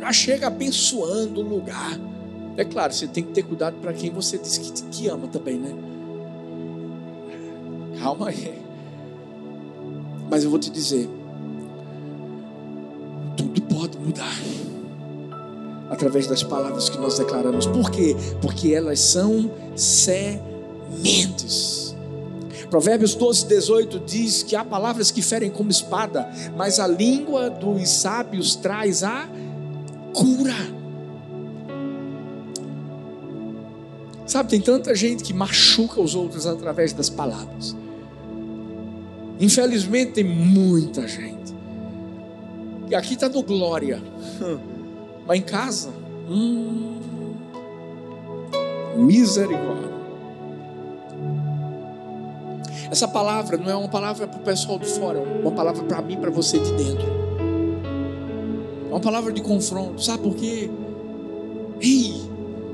já 0.00 0.12
chega 0.12 0.46
abençoando 0.46 1.40
o 1.40 1.44
lugar. 1.48 2.00
É 2.56 2.64
claro, 2.64 2.92
você 2.92 3.06
tem 3.06 3.22
que 3.22 3.32
ter 3.32 3.42
cuidado 3.42 3.76
para 3.80 3.92
quem 3.92 4.10
você 4.10 4.38
diz 4.38 4.56
que, 4.58 4.82
que 4.84 5.08
ama 5.08 5.28
também, 5.28 5.58
né? 5.58 5.74
Calma 8.00 8.28
aí. 8.28 8.62
Mas 10.30 10.44
eu 10.44 10.50
vou 10.50 10.58
te 10.58 10.70
dizer: 10.70 11.08
tudo 13.36 13.60
pode 13.62 13.98
mudar 13.98 14.38
através 15.90 16.26
das 16.26 16.42
palavras 16.42 16.88
que 16.88 16.98
nós 16.98 17.18
declaramos. 17.18 17.66
Por 17.66 17.90
quê? 17.90 18.16
Porque 18.40 18.72
elas 18.72 19.00
são 19.00 19.50
sementes. 19.76 20.44
Provérbios 22.74 23.14
12, 23.14 23.46
18 23.46 24.00
diz 24.00 24.42
que 24.42 24.56
há 24.56 24.64
palavras 24.64 25.12
que 25.12 25.22
ferem 25.22 25.48
como 25.48 25.70
espada, 25.70 26.28
mas 26.56 26.80
a 26.80 26.88
língua 26.88 27.48
dos 27.48 27.88
sábios 27.88 28.56
traz 28.56 29.04
a 29.04 29.28
cura. 30.12 30.56
Sabe, 34.26 34.50
tem 34.50 34.60
tanta 34.60 34.92
gente 34.92 35.22
que 35.22 35.32
machuca 35.32 36.00
os 36.00 36.16
outros 36.16 36.48
através 36.48 36.92
das 36.92 37.08
palavras. 37.08 37.76
Infelizmente 39.38 40.14
tem 40.14 40.24
muita 40.24 41.06
gente. 41.06 41.54
E 42.90 42.94
aqui 42.96 43.14
está 43.14 43.28
no 43.28 43.44
glória. 43.44 44.02
Mas 45.24 45.38
em 45.38 45.42
casa, 45.42 45.90
hum, 46.28 46.98
misericórdia. 48.96 49.93
Essa 52.94 53.08
palavra 53.08 53.56
não 53.56 53.68
é 53.68 53.74
uma 53.74 53.88
palavra 53.88 54.28
para 54.28 54.38
o 54.38 54.42
pessoal 54.44 54.78
de 54.78 54.86
fora, 54.86 55.18
é 55.18 55.40
uma 55.40 55.50
palavra 55.50 55.82
para 55.82 56.00
mim, 56.00 56.16
para 56.16 56.30
você 56.30 56.60
de 56.60 56.72
dentro. 56.74 57.08
É 58.88 58.88
uma 58.88 59.00
palavra 59.00 59.32
de 59.32 59.42
confronto. 59.42 60.00
Sabe 60.00 60.22
por 60.22 60.36
quê? 60.36 60.70
Ei, 61.80 62.14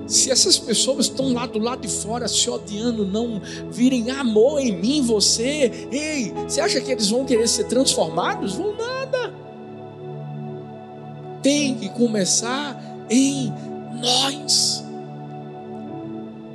se 0.07 0.31
essas 0.31 0.59
pessoas 0.59 1.07
estão 1.07 1.33
lá 1.33 1.47
do 1.47 1.59
lado 1.59 1.81
de 1.81 1.89
fora 1.89 2.29
se 2.29 2.51
odiando, 2.51 3.07
não 3.07 3.41
virem 3.71 4.11
amor 4.11 4.61
em 4.61 4.79
mim, 4.79 5.01
você, 5.01 5.89
ei, 5.91 6.35
você 6.47 6.61
acha 6.61 6.83
que 6.83 6.93
eles 6.93 7.09
vão 7.09 7.25
querer 7.25 7.49
ser 7.49 7.65
transformados? 7.65 8.57
Vão 8.57 8.77
nada. 8.77 9.33
Tem 11.43 11.77
que 11.77 11.89
começar 11.89 12.79
em 13.09 13.51
nós. 13.99 14.85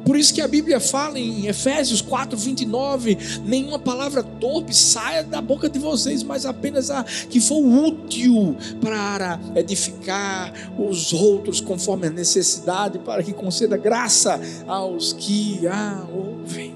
Por 0.06 0.16
isso 0.16 0.34
que 0.34 0.40
a 0.40 0.48
Bíblia 0.48 0.80
fala 0.80 1.18
em 1.20 1.48
Efésios 1.48 2.00
4, 2.00 2.38
29: 2.38 3.18
nenhuma 3.44 3.80
palavra 3.80 4.22
torpe 4.22 4.74
saia 4.74 5.24
da 5.24 5.42
boca 5.42 5.68
de 5.68 5.80
vocês, 5.80 6.22
mas 6.22 6.46
apenas 6.46 6.92
a 6.92 7.04
que 7.04 7.42
for 7.42 7.60
útil 7.60 8.56
para 8.80 9.40
edificar 9.56 10.54
os 10.78 11.12
outros 11.12 11.60
conforme 11.60 12.06
a 12.06 12.12
necessidade, 12.12 13.00
para 13.00 13.24
que 13.24 13.34
conceda 13.34 13.76
graça 13.76 14.40
aos 14.68 15.12
que 15.12 15.66
a 15.68 16.06
ouvem. 16.14 16.76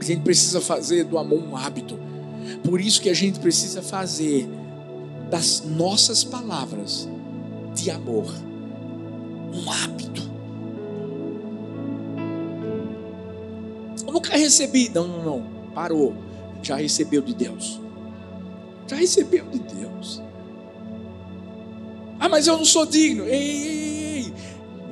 A 0.00 0.04
gente 0.04 0.22
precisa 0.22 0.60
fazer 0.60 1.04
do 1.04 1.18
amor 1.18 1.38
um 1.38 1.54
hábito. 1.54 1.98
Por 2.64 2.80
isso 2.80 3.00
que 3.00 3.10
a 3.10 3.14
gente 3.14 3.38
precisa 3.38 3.82
fazer 3.82 4.48
das 5.30 5.62
nossas 5.64 6.24
palavras 6.24 7.08
de 7.74 7.90
amor 7.90 8.26
um 9.54 9.70
hábito. 9.70 10.31
Nunca 14.12 14.36
recebi. 14.36 14.90
Não, 14.94 15.08
não, 15.08 15.24
não. 15.24 15.46
Parou. 15.74 16.14
Já 16.62 16.76
recebeu 16.76 17.22
de 17.22 17.34
Deus. 17.34 17.80
Já 18.86 18.96
recebeu 18.96 19.46
de 19.46 19.58
Deus. 19.58 20.22
Ah, 22.20 22.28
mas 22.28 22.46
eu 22.46 22.56
não 22.56 22.64
sou 22.64 22.84
digno. 22.84 23.24
Ei, 23.24 23.32
ei, 23.32 24.16
ei. 24.16 24.32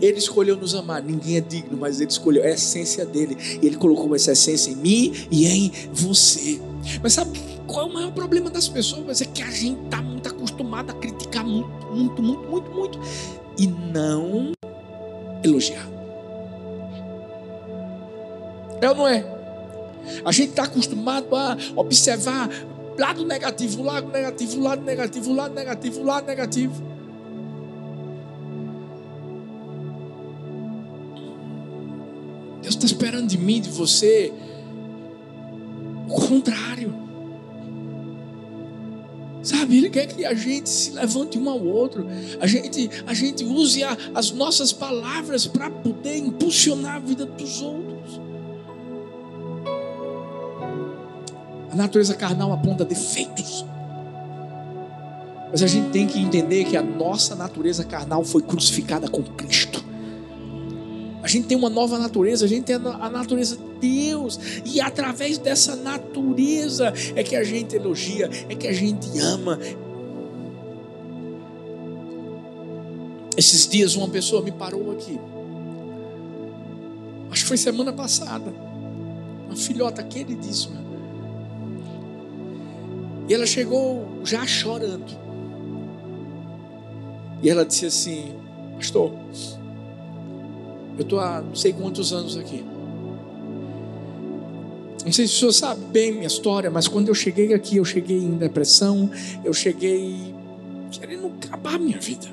Ele 0.01 0.19
escolheu 0.19 0.57
nos 0.57 0.75
amar. 0.75 1.03
Ninguém 1.03 1.37
é 1.37 1.41
digno, 1.41 1.77
mas 1.79 2.01
ele 2.01 2.11
escolheu. 2.11 2.43
É 2.43 2.49
a 2.49 2.55
essência 2.55 3.05
dele. 3.05 3.37
Ele 3.63 3.77
colocou 3.77 4.17
essa 4.17 4.33
essência 4.33 4.71
em 4.71 4.77
mim 4.77 5.13
e 5.31 5.47
em 5.47 5.71
você. 5.93 6.59
Mas 7.03 7.13
sabe 7.13 7.39
qual 7.67 7.87
é 7.87 7.91
o 7.91 7.93
maior 7.93 8.13
problema 8.13 8.49
das 8.49 8.69
pessoas? 8.69 9.21
É 9.21 9.27
que 9.27 9.43
a 9.43 9.51
gente 9.51 9.85
está 9.85 10.01
muito 10.01 10.29
acostumado 10.29 10.91
a 10.91 10.95
criticar 10.95 11.45
muito, 11.45 11.87
muito, 11.89 12.23
muito, 12.23 12.49
muito, 12.49 12.71
muito. 12.71 13.01
E 13.59 13.67
não 13.67 14.53
elogiar. 15.45 16.00
É 18.81 18.89
ou 18.89 18.95
não 18.95 19.09
é? 19.09 19.25
A 20.25 20.33
gente 20.33 20.51
está 20.51 20.65
acostumado 20.65 21.35
a 21.37 21.57
observar 21.77 22.49
lado 22.99 23.25
negativo, 23.25 23.83
lado 23.83 24.09
negativo, 24.09 24.61
lado 24.61 24.83
negativo, 24.83 25.33
lado 25.33 25.55
negativo, 25.55 26.03
lado 26.03 26.27
negativo. 26.27 26.91
Deus 32.63 32.75
está 32.75 32.87
esperando 32.87 33.27
de 33.27 33.39
mim, 33.39 33.61
de 33.61 33.71
você, 33.71 34.33
o 36.09 36.15
contrário. 36.15 36.95
Sabe, 39.43 39.79
Ele 39.79 39.89
quer 39.89 40.07
que 40.07 40.27
a 40.27 40.35
gente 40.35 40.69
se 40.69 40.91
levante 40.91 41.39
um 41.39 41.49
ao 41.49 41.65
outro, 41.65 42.07
a 42.39 42.47
gente, 42.47 42.91
a 43.07 43.15
gente 43.15 43.43
use 43.43 43.83
a, 43.83 43.97
as 44.15 44.31
nossas 44.33 44.71
palavras 44.71 45.47
para 45.47 45.71
poder 45.71 46.19
impulsionar 46.19 46.97
a 46.97 46.99
vida 46.99 47.25
dos 47.25 47.63
outros. 47.63 48.00
A 51.71 51.75
natureza 51.77 52.15
carnal 52.15 52.53
aponta 52.53 52.85
defeitos. 52.85 53.65
Mas 55.51 55.63
a 55.63 55.67
gente 55.67 55.91
tem 55.91 56.07
que 56.07 56.19
entender 56.19 56.65
que 56.65 56.77
a 56.77 56.83
nossa 56.83 57.35
natureza 57.35 57.85
carnal 57.85 58.25
foi 58.25 58.43
crucificada 58.43 59.09
com 59.09 59.23
Cristo. 59.23 59.85
A 61.23 61.29
gente 61.29 61.49
tem 61.49 61.57
uma 61.57 61.69
nova 61.69 61.99
natureza, 61.99 62.45
a 62.45 62.49
gente 62.49 62.65
tem 62.65 62.77
a 62.77 63.11
natureza 63.11 63.59
Deus. 63.81 64.39
E 64.65 64.81
através 64.81 65.39
dessa 65.39 65.75
natureza 65.77 66.93
é 67.17 67.23
que 67.23 67.35
a 67.35 67.43
gente 67.43 67.75
elogia, 67.75 68.31
é 68.49 68.55
que 68.55 68.67
a 68.69 68.73
gente 68.73 69.19
ama. 69.19 69.59
Esses 73.37 73.67
dias 73.67 73.97
uma 73.97 74.09
pessoa 74.09 74.43
me 74.43 74.53
parou 74.53 74.93
aqui. 74.93 75.19
Acho 77.31 77.43
que 77.43 77.49
foi 77.49 77.57
semana 77.57 77.93
passada. 77.93 78.53
Uma 79.47 79.57
filhota 79.57 80.03
queridíssima. 80.03 80.80
E 83.31 83.35
ela 83.35 83.47
chegou 83.47 84.09
já 84.25 84.45
chorando. 84.45 85.17
E 87.41 87.49
ela 87.49 87.65
disse 87.65 87.87
assim: 87.87 88.35
Pastor, 88.75 89.13
eu 90.99 91.03
estou 91.03 91.21
há 91.21 91.41
não 91.41 91.55
sei 91.55 91.73
quantos 91.73 92.13
anos 92.13 92.37
aqui. 92.37 92.65
Não 95.05 95.13
sei 95.13 95.29
se 95.29 95.35
o 95.35 95.39
senhor 95.39 95.53
sabe 95.53 95.85
bem 95.93 96.11
minha 96.11 96.27
história, 96.27 96.73
mas 96.73 96.89
quando 96.89 97.07
eu 97.07 97.15
cheguei 97.15 97.55
aqui, 97.55 97.77
eu 97.77 97.85
cheguei 97.85 98.19
em 98.19 98.37
depressão, 98.37 99.09
eu 99.45 99.55
cheguei 99.55 100.35
querendo 100.91 101.33
acabar 101.41 101.79
minha 101.79 102.01
vida. 102.01 102.27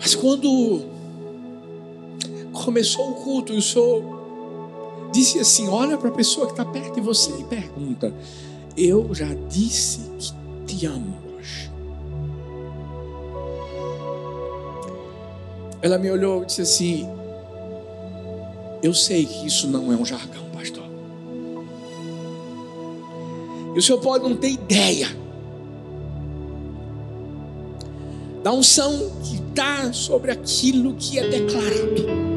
Mas 0.00 0.16
quando 0.16 0.84
começou 2.52 3.12
o 3.12 3.14
culto 3.14 3.52
e 3.52 3.58
o 3.58 3.62
senhor 3.62 4.21
disse 5.12 5.38
assim: 5.38 5.68
olha 5.68 5.96
para 5.96 6.08
a 6.08 6.12
pessoa 6.12 6.46
que 6.46 6.52
está 6.52 6.64
perto 6.64 6.94
de 6.94 7.00
você 7.00 7.30
e 7.38 7.44
pergunta: 7.44 8.12
Eu 8.76 9.14
já 9.14 9.28
disse 9.48 10.00
que 10.18 10.32
te 10.74 10.86
amo 10.86 11.14
hoje. 11.36 11.70
Ela 15.80 15.98
me 15.98 16.10
olhou 16.10 16.42
e 16.42 16.46
disse 16.46 16.62
assim: 16.62 17.08
Eu 18.82 18.94
sei 18.94 19.26
que 19.26 19.46
isso 19.46 19.68
não 19.68 19.92
é 19.92 19.96
um 19.96 20.04
jargão, 20.04 20.44
pastor. 20.52 20.84
E 23.74 23.78
o 23.78 23.82
senhor 23.82 24.00
pode 24.00 24.28
não 24.28 24.36
ter 24.36 24.50
ideia 24.50 25.08
da 28.42 28.52
unção 28.52 29.12
que 29.22 29.36
está 29.36 29.92
sobre 29.92 30.32
aquilo 30.32 30.94
que 30.94 31.18
é 31.18 31.28
declarado. 31.28 32.31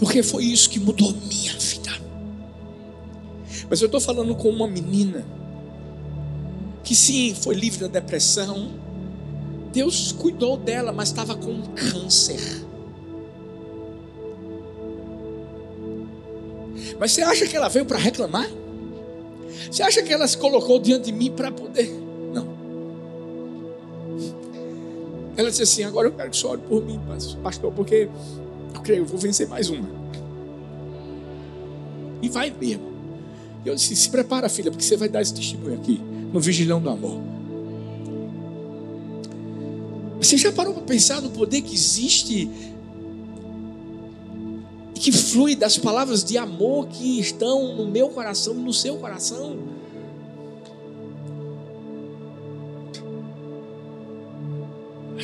Porque 0.00 0.22
foi 0.22 0.44
isso 0.44 0.70
que 0.70 0.80
mudou 0.80 1.12
minha 1.12 1.52
vida. 1.52 1.90
Mas 3.68 3.82
eu 3.82 3.86
estou 3.86 4.00
falando 4.00 4.34
com 4.34 4.48
uma 4.48 4.66
menina 4.66 5.24
que 6.82 6.96
sim, 6.96 7.34
foi 7.34 7.54
livre 7.54 7.80
da 7.80 7.86
depressão, 7.86 8.70
Deus 9.70 10.10
cuidou 10.10 10.56
dela, 10.56 10.90
mas 10.90 11.10
estava 11.10 11.36
com 11.36 11.62
câncer. 11.74 12.40
Mas 16.98 17.12
você 17.12 17.22
acha 17.22 17.46
que 17.46 17.54
ela 17.54 17.68
veio 17.68 17.84
para 17.84 17.98
reclamar? 17.98 18.48
Você 19.70 19.82
acha 19.82 20.02
que 20.02 20.12
ela 20.12 20.26
se 20.26 20.38
colocou 20.38 20.80
diante 20.80 21.04
de 21.04 21.12
mim 21.12 21.30
para 21.30 21.52
poder? 21.52 21.90
Não. 22.32 22.48
Ela 25.36 25.50
disse 25.50 25.62
assim: 25.62 25.84
agora 25.84 26.08
eu 26.08 26.12
quero 26.12 26.30
que 26.30 26.36
você 26.36 26.46
ore 26.46 26.62
por 26.62 26.84
mim, 26.84 26.98
pastor, 27.42 27.70
porque 27.72 28.08
eu 28.74 28.80
creio, 28.80 29.02
eu 29.02 29.06
vou 29.06 29.18
vencer 29.18 29.48
mais 29.48 29.70
uma. 29.70 29.88
E 32.22 32.28
vai 32.28 32.50
mesmo. 32.50 32.90
Eu 33.64 33.74
disse: 33.74 33.94
se 33.96 34.08
prepara, 34.08 34.48
filha, 34.48 34.70
porque 34.70 34.84
você 34.84 34.96
vai 34.96 35.08
dar 35.08 35.20
esse 35.20 35.34
testemunho 35.34 35.74
aqui, 35.74 36.00
no 36.32 36.40
Vigilão 36.40 36.80
do 36.80 36.90
Amor. 36.90 37.20
Você 40.18 40.36
já 40.36 40.52
parou 40.52 40.74
para 40.74 40.82
pensar 40.82 41.20
no 41.22 41.30
poder 41.30 41.62
que 41.62 41.74
existe 41.74 42.48
e 44.94 44.98
que 44.98 45.10
flui 45.10 45.56
das 45.56 45.78
palavras 45.78 46.22
de 46.22 46.36
amor 46.36 46.88
que 46.88 47.18
estão 47.18 47.74
no 47.74 47.86
meu 47.86 48.10
coração, 48.10 48.52
no 48.52 48.72
seu 48.72 48.96
coração? 48.98 49.58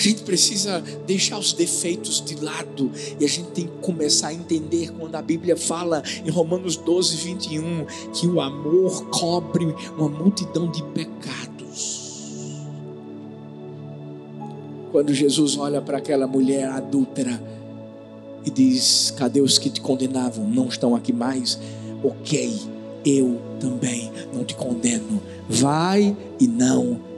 Gente 0.06 0.22
precisa 0.22 0.82
deixar 1.06 1.38
os 1.38 1.52
defeitos 1.52 2.22
de 2.24 2.36
lado 2.36 2.90
e 3.18 3.24
a 3.24 3.28
gente 3.28 3.50
tem 3.50 3.66
que 3.66 3.72
começar 3.82 4.28
a 4.28 4.34
entender 4.34 4.92
quando 4.92 5.14
a 5.16 5.22
Bíblia 5.22 5.56
fala 5.56 6.02
em 6.24 6.30
Romanos 6.30 6.76
12, 6.76 7.16
21 7.16 7.86
que 8.12 8.26
o 8.26 8.40
amor 8.40 9.06
cobre 9.06 9.74
uma 9.96 10.08
multidão 10.08 10.70
de 10.70 10.82
pecados. 10.84 12.06
Quando 14.92 15.12
Jesus 15.12 15.58
olha 15.58 15.82
para 15.82 15.98
aquela 15.98 16.26
mulher 16.26 16.68
adúltera 16.68 17.42
e 18.44 18.50
diz: 18.50 19.12
Cadê 19.16 19.40
os 19.40 19.58
que 19.58 19.68
te 19.68 19.80
condenavam? 19.80 20.48
Não 20.48 20.68
estão 20.68 20.94
aqui 20.94 21.12
mais? 21.12 21.58
Ok, 22.02 22.54
eu 23.04 23.40
também 23.58 24.10
não 24.32 24.44
te 24.44 24.54
condeno. 24.54 25.20
Vai 25.48 26.16
e 26.40 26.46
não 26.46 27.15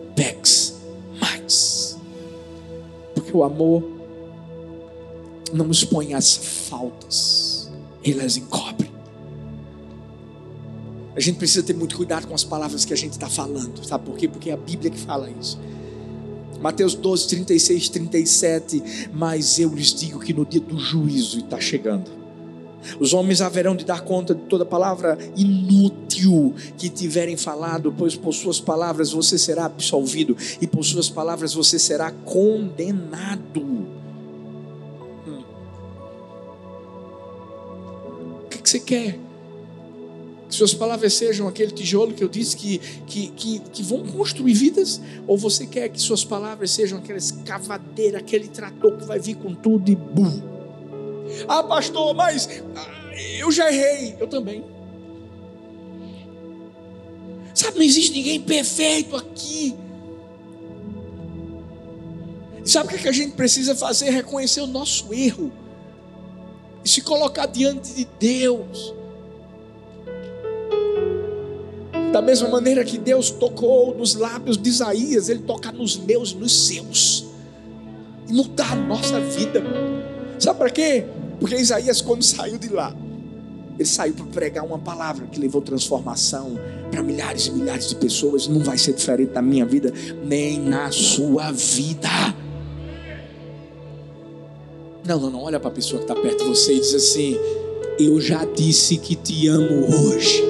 Porque 3.29 3.37
o 3.37 3.45
amor 3.45 3.85
não 5.53 5.71
expõe 5.71 6.14
as 6.14 6.35
faltas, 6.69 7.71
ele 8.03 8.23
as 8.23 8.38
encobre. 8.38 8.91
A 11.14 11.21
gente 11.21 11.37
precisa 11.37 11.62
ter 11.62 11.75
muito 11.75 11.95
cuidado 11.95 12.27
com 12.27 12.35
as 12.35 12.45
palavras 12.45 12.87
que 12.87 12.93
a 12.95 12.97
gente 12.97 13.12
está 13.12 13.29
falando, 13.29 13.85
sabe 13.85 14.07
por 14.07 14.17
quê? 14.17 14.27
Porque 14.27 14.49
é 14.49 14.55
a 14.55 14.57
Bíblia 14.57 14.91
que 14.91 14.99
fala 14.99 15.31
isso. 15.31 15.61
Mateus 16.59 16.95
12, 16.95 17.29
36, 17.29 17.88
37. 17.91 18.83
Mas 19.12 19.59
eu 19.59 19.69
lhes 19.69 19.95
digo 19.95 20.19
que 20.19 20.33
no 20.33 20.47
dia 20.47 20.61
do 20.61 20.79
juízo 20.79 21.41
está 21.41 21.61
chegando. 21.61 22.17
Os 22.99 23.12
homens 23.12 23.41
haverão 23.41 23.75
de 23.75 23.85
dar 23.85 24.03
conta 24.03 24.35
de 24.35 24.43
toda 24.43 24.64
palavra 24.64 25.19
inútil 25.37 26.55
que 26.77 26.88
tiverem 26.88 27.37
falado, 27.37 27.95
pois 27.97 28.17
por 28.17 28.33
suas 28.33 28.61
palavras 28.61 29.12
você 29.12 29.38
será 29.38 29.64
absolvido 29.67 30.37
e 30.61 30.67
por 30.67 30.85
suas 30.85 31.09
palavras 31.09 31.55
você 31.55 31.79
será 31.79 32.11
condenado. 32.11 33.61
Hum. 35.27 35.45
O 38.45 38.49
que, 38.49 38.62
que 38.62 38.71
você 38.71 38.81
quer? 38.81 39.19
Que 40.49 40.55
suas 40.55 40.73
palavras 40.73 41.12
sejam 41.12 41.47
aquele 41.47 41.73
tijolo 41.73 42.14
que 42.14 42.25
eu 42.25 42.29
disse 42.29 42.57
que, 42.57 42.79
que, 43.07 43.29
que, 43.29 43.59
que, 43.71 43.83
vão 43.83 44.03
construir 44.07 44.55
vidas? 44.55 45.01
Ou 45.27 45.37
você 45.37 45.67
quer 45.67 45.91
que 45.91 46.01
suas 46.01 46.25
palavras 46.25 46.71
sejam 46.71 46.99
aquela 46.99 47.19
escavadeira, 47.19 48.19
aquele 48.19 48.49
trator 48.49 48.97
que 48.97 49.05
vai 49.05 49.19
vir 49.19 49.35
com 49.37 49.55
tudo 49.55 49.91
e 49.91 49.95
bum? 49.95 50.58
Ah, 51.47 51.62
pastor, 51.62 52.14
mas 52.14 52.49
ah, 52.77 53.12
eu 53.38 53.51
já 53.51 53.73
errei. 53.73 54.17
Eu 54.19 54.27
também. 54.27 54.64
Sabe, 57.55 57.79
não 57.79 57.85
existe 57.85 58.12
ninguém 58.12 58.41
perfeito 58.41 59.17
aqui. 59.17 59.75
Sabe 62.64 62.95
o 62.95 62.99
que 62.99 63.09
a 63.09 63.12
gente 63.12 63.33
precisa 63.33 63.75
fazer? 63.75 64.11
Reconhecer 64.11 64.61
o 64.61 64.67
nosso 64.67 65.12
erro 65.12 65.51
e 66.85 66.88
se 66.88 67.01
colocar 67.01 67.47
diante 67.47 67.95
de 67.95 68.07
Deus. 68.21 68.95
Da 72.12 72.23
mesma 72.23 72.49
maneira 72.49 72.85
que 72.85 72.97
Deus 72.97 73.31
tocou 73.31 73.95
nos 73.95 74.14
lábios 74.14 74.57
de 74.57 74.69
Isaías, 74.69 75.29
Ele 75.29 75.41
toca 75.41 75.73
nos 75.73 75.97
meus 75.97 76.33
e 76.33 76.37
nos 76.37 76.67
seus. 76.67 77.27
E 78.29 78.33
mudar 78.33 78.73
a 78.73 78.77
nossa 78.77 79.19
vida. 79.19 79.62
Sabe 80.38 80.59
para 80.59 80.71
quê? 80.71 81.07
Porque 81.40 81.57
Isaías, 81.57 82.01
quando 82.01 82.22
saiu 82.22 82.59
de 82.59 82.68
lá, 82.68 82.94
ele 83.79 83.88
saiu 83.88 84.12
para 84.12 84.27
pregar 84.27 84.64
uma 84.64 84.79
palavra 84.79 85.27
que 85.27 85.38
levou 85.38 85.62
transformação 85.62 86.59
para 86.90 87.01
milhares 87.01 87.46
e 87.46 87.53
milhares 87.53 87.88
de 87.88 87.94
pessoas. 87.94 88.48
Não 88.48 88.61
vai 88.61 88.77
ser 88.77 88.92
diferente 88.92 89.33
na 89.33 89.40
minha 89.40 89.64
vida, 89.64 89.92
nem 90.24 90.59
na 90.59 90.90
sua 90.90 91.53
vida. 91.53 92.09
Não, 95.07 95.20
não, 95.20 95.31
não. 95.31 95.42
Olha 95.42 95.61
para 95.61 95.70
a 95.70 95.72
pessoa 95.72 96.03
que 96.03 96.11
está 96.11 96.20
perto 96.20 96.42
de 96.42 96.48
você 96.51 96.74
e 96.74 96.81
diz 96.81 96.92
assim: 96.92 97.38
Eu 98.01 98.20
já 98.20 98.44
disse 98.44 98.98
que 98.98 99.14
te 99.14 99.46
amo 99.46 99.87
hoje. 99.87 100.42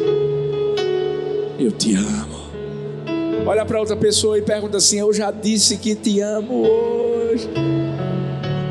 Eu 1.59 1.71
te 1.71 1.95
amo. 1.95 2.39
Olha 3.47 3.65
para 3.67 3.79
outra 3.79 3.97
pessoa 3.97 4.39
e 4.39 4.43
pergunta 4.43 4.79
assim: 4.79 5.01
Eu 5.01 5.13
já 5.13 5.31
disse 5.31 5.77
que 5.77 5.95
te 5.95 6.21
amo 6.21 6.67
hoje. 6.67 7.49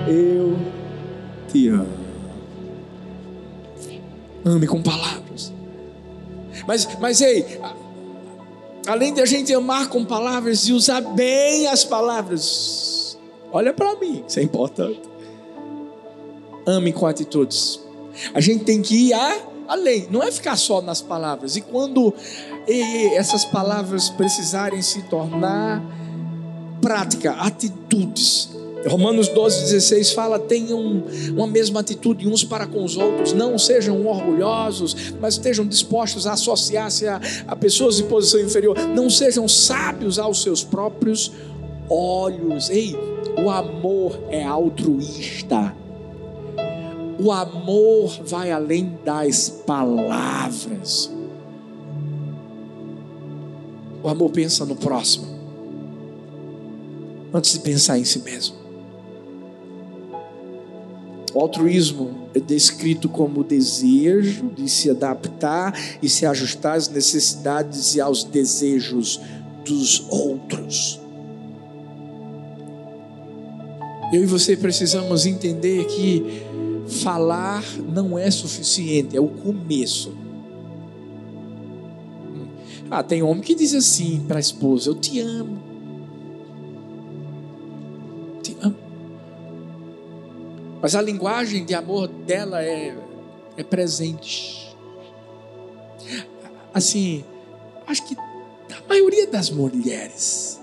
Eu 0.07 0.57
te 1.47 1.69
amo. 1.69 1.96
Ame 4.47 4.65
com 4.65 4.81
palavras. 4.81 5.51
Mas, 6.65 6.87
mas 6.99 7.19
ei, 7.19 7.59
além 8.87 9.13
de 9.13 9.19
a 9.19 9.25
gente 9.25 9.53
amar 9.53 9.89
com 9.89 10.05
palavras 10.05 10.67
e 10.69 10.71
usar 10.71 11.01
bem 11.01 11.67
as 11.67 11.83
palavras, 11.83 13.17
olha 13.51 13.73
para 13.73 13.95
mim, 13.99 14.23
isso 14.25 14.39
é 14.39 14.43
importante. 14.43 15.01
Ame 16.65 16.93
com 16.93 17.05
atitudes. 17.05 17.81
A 18.33 18.39
gente 18.39 18.63
tem 18.63 18.81
que 18.81 19.09
ir 19.09 19.13
a, 19.13 19.37
além, 19.67 20.07
não 20.09 20.23
é 20.23 20.31
ficar 20.31 20.55
só 20.55 20.81
nas 20.81 21.01
palavras. 21.01 21.57
E 21.57 21.61
quando 21.61 22.13
e 22.65 23.15
essas 23.15 23.43
palavras 23.43 24.09
precisarem 24.09 24.81
se 24.81 25.01
tornar 25.03 25.83
prática, 26.81 27.33
atitudes, 27.33 28.49
Romanos 28.85 29.27
12, 29.29 29.61
16 29.61 30.11
fala: 30.11 30.37
tenham 30.37 31.03
uma 31.31 31.47
mesma 31.47 31.79
atitude 31.79 32.27
uns 32.27 32.43
para 32.43 32.67
com 32.67 32.83
os 32.83 32.95
outros, 32.97 33.33
não 33.33 33.57
sejam 33.57 34.05
orgulhosos, 34.05 35.13
mas 35.19 35.33
estejam 35.35 35.65
dispostos 35.65 36.27
a 36.27 36.33
associar-se 36.33 37.07
a, 37.07 37.19
a 37.47 37.55
pessoas 37.55 37.97
de 37.97 38.03
posição 38.03 38.39
inferior, 38.39 38.77
não 38.95 39.09
sejam 39.09 39.47
sábios 39.47 40.19
aos 40.19 40.41
seus 40.41 40.63
próprios 40.63 41.31
olhos. 41.89 42.69
Ei, 42.69 42.95
o 43.43 43.49
amor 43.49 44.19
é 44.29 44.43
altruísta. 44.43 45.75
O 47.19 47.31
amor 47.31 48.11
vai 48.23 48.51
além 48.51 48.97
das 49.03 49.49
palavras. 49.49 51.11
O 54.03 54.07
amor 54.07 54.29
pensa 54.29 54.63
no 54.63 54.75
próximo, 54.75 55.25
antes 57.33 57.53
de 57.53 57.59
pensar 57.59 57.97
em 57.97 58.05
si 58.05 58.19
mesmo. 58.19 58.56
O 61.37 61.39
altruísmo 61.39 62.29
é 62.33 62.39
descrito 62.39 63.07
como 63.07 63.41
o 63.41 63.43
desejo 63.43 64.49
de 64.55 64.67
se 64.67 64.89
adaptar 64.89 65.71
e 66.01 66.09
se 66.09 66.25
ajustar 66.25 66.75
às 66.75 66.89
necessidades 66.89 67.93
e 67.93 68.01
aos 68.01 68.23
desejos 68.23 69.21
dos 69.63 70.03
outros. 70.09 70.99
Eu 74.11 74.23
e 74.23 74.25
você 74.25 74.57
precisamos 74.57 75.27
entender 75.27 75.85
que 75.85 76.23
falar 76.87 77.63
não 77.87 78.17
é 78.17 78.31
suficiente, 78.31 79.15
é 79.15 79.21
o 79.21 79.27
começo. 79.27 80.17
Ah, 82.89 83.03
tem 83.03 83.21
homem 83.21 83.43
que 83.43 83.53
diz 83.53 83.75
assim 83.75 84.21
para 84.27 84.37
a 84.37 84.39
esposa: 84.39 84.89
Eu 84.89 84.95
te 84.95 85.19
amo. 85.19 85.76
Mas 90.81 90.95
a 90.95 91.01
linguagem 91.01 91.65
de 91.65 91.73
amor 91.73 92.07
dela 92.07 92.63
é, 92.63 92.95
é 93.55 93.63
presente. 93.63 94.75
Assim, 96.73 97.25
acho 97.87 98.05
que 98.05 98.15
a 98.15 98.87
maioria 98.87 99.27
das 99.27 99.49
mulheres. 99.49 100.59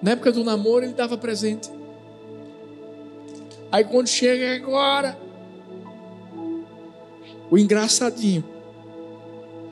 Na 0.00 0.12
época 0.12 0.32
do 0.32 0.42
namoro, 0.42 0.84
ele 0.84 0.94
dava 0.94 1.16
presente. 1.18 1.70
Aí 3.70 3.84
quando 3.84 4.08
chega 4.08 4.54
agora, 4.54 5.18
o 7.50 7.56
engraçadinho, 7.56 8.44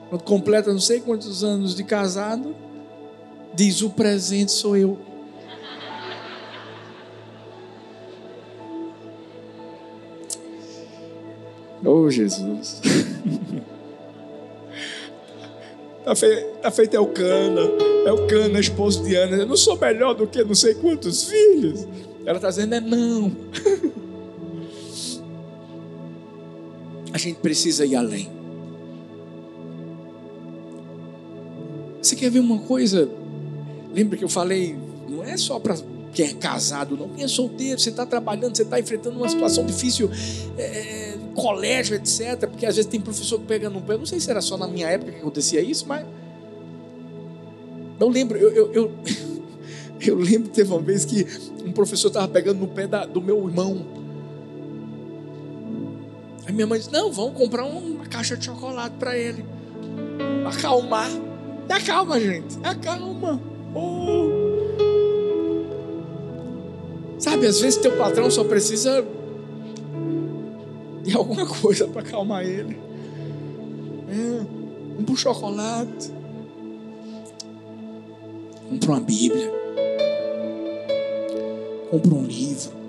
quando 0.08 0.22
completa 0.22 0.72
não 0.72 0.80
sei 0.80 1.00
quantos 1.00 1.42
anos 1.42 1.74
de 1.74 1.82
casado, 1.84 2.54
diz: 3.54 3.82
O 3.82 3.90
presente 3.90 4.52
sou 4.52 4.76
eu. 4.76 5.09
Oh, 11.92 12.08
Jesus. 12.08 12.80
Tá 16.02 16.16
feito, 16.16 16.46
tá 16.62 16.70
feito 16.70 16.96
é 16.96 16.98
o 16.98 17.08
Cana, 17.08 17.60
é 18.06 18.12
o 18.12 18.26
Cana, 18.26 18.58
esposo 18.58 19.04
de 19.04 19.14
Ana. 19.14 19.36
Eu 19.36 19.46
não 19.46 19.56
sou 19.56 19.78
melhor 19.78 20.14
do 20.14 20.26
que 20.26 20.42
não 20.42 20.54
sei 20.54 20.72
quantos 20.74 21.24
filhos. 21.24 21.86
Ela 22.24 22.38
está 22.38 22.48
dizendo: 22.48 22.74
é 22.74 22.80
não. 22.80 23.30
A 27.12 27.18
gente 27.18 27.38
precisa 27.40 27.84
ir 27.84 27.96
além. 27.96 28.30
Você 32.00 32.16
quer 32.16 32.30
ver 32.30 32.40
uma 32.40 32.60
coisa? 32.60 33.06
Lembra 33.94 34.16
que 34.16 34.24
eu 34.24 34.28
falei, 34.28 34.74
não 35.06 35.22
é 35.22 35.36
só 35.36 35.60
para 35.60 35.76
quem 36.12 36.26
é 36.26 36.32
casado, 36.32 36.96
não. 36.96 37.08
Quem 37.10 37.24
é 37.24 37.28
solteiro, 37.28 37.78
você 37.78 37.90
está 37.90 38.06
trabalhando, 38.06 38.56
você 38.56 38.62
está 38.62 38.80
enfrentando 38.80 39.16
uma 39.16 39.28
situação 39.28 39.64
difícil, 39.64 40.10
é, 40.56 40.62
é, 40.62 41.09
colégio, 41.34 41.96
etc. 41.96 42.48
Porque 42.48 42.66
às 42.66 42.76
vezes 42.76 42.90
tem 42.90 43.00
professor 43.00 43.38
que 43.38 43.46
pega 43.46 43.70
no 43.70 43.80
pé. 43.80 43.96
Não 43.96 44.06
sei 44.06 44.20
se 44.20 44.30
era 44.30 44.40
só 44.40 44.56
na 44.56 44.66
minha 44.66 44.88
época 44.88 45.12
que 45.12 45.18
acontecia 45.18 45.60
isso, 45.60 45.86
mas. 45.86 46.04
Não 47.98 48.08
lembro. 48.08 48.38
Eu, 48.38 48.50
eu, 48.50 48.72
eu, 48.72 48.92
eu 50.00 50.16
lembro 50.16 50.48
que 50.48 50.54
teve 50.54 50.70
uma 50.70 50.80
vez 50.80 51.04
que 51.04 51.26
um 51.64 51.72
professor 51.72 52.08
estava 52.08 52.28
pegando 52.28 52.60
no 52.60 52.68
pé 52.68 52.86
da, 52.86 53.04
do 53.04 53.20
meu 53.20 53.46
irmão. 53.46 53.84
Aí 56.46 56.52
minha 56.52 56.66
mãe 56.66 56.78
disse: 56.78 56.92
Não, 56.92 57.12
vamos 57.12 57.36
comprar 57.36 57.64
uma 57.64 58.06
caixa 58.06 58.36
de 58.36 58.44
chocolate 58.44 58.96
para 58.98 59.16
ele. 59.16 59.44
Acalmar. 60.46 61.10
Acalma, 61.68 62.18
gente. 62.18 62.58
Acalma. 62.62 63.40
Oh. 63.74 64.50
Sabe, 67.18 67.46
às 67.46 67.60
vezes 67.60 67.78
teu 67.78 67.96
patrão 67.96 68.30
só 68.30 68.42
precisa 68.42 69.06
alguma 71.16 71.46
coisa 71.46 71.86
para 71.88 72.02
acalmar 72.02 72.44
ele. 72.44 72.76
É, 74.08 75.00
um 75.00 75.04
pro 75.04 75.16
chocolate. 75.16 76.12
Compra 78.68 78.90
uma 78.92 79.00
Bíblia. 79.00 79.50
Compra 81.90 82.14
um 82.14 82.24
livro. 82.24 82.80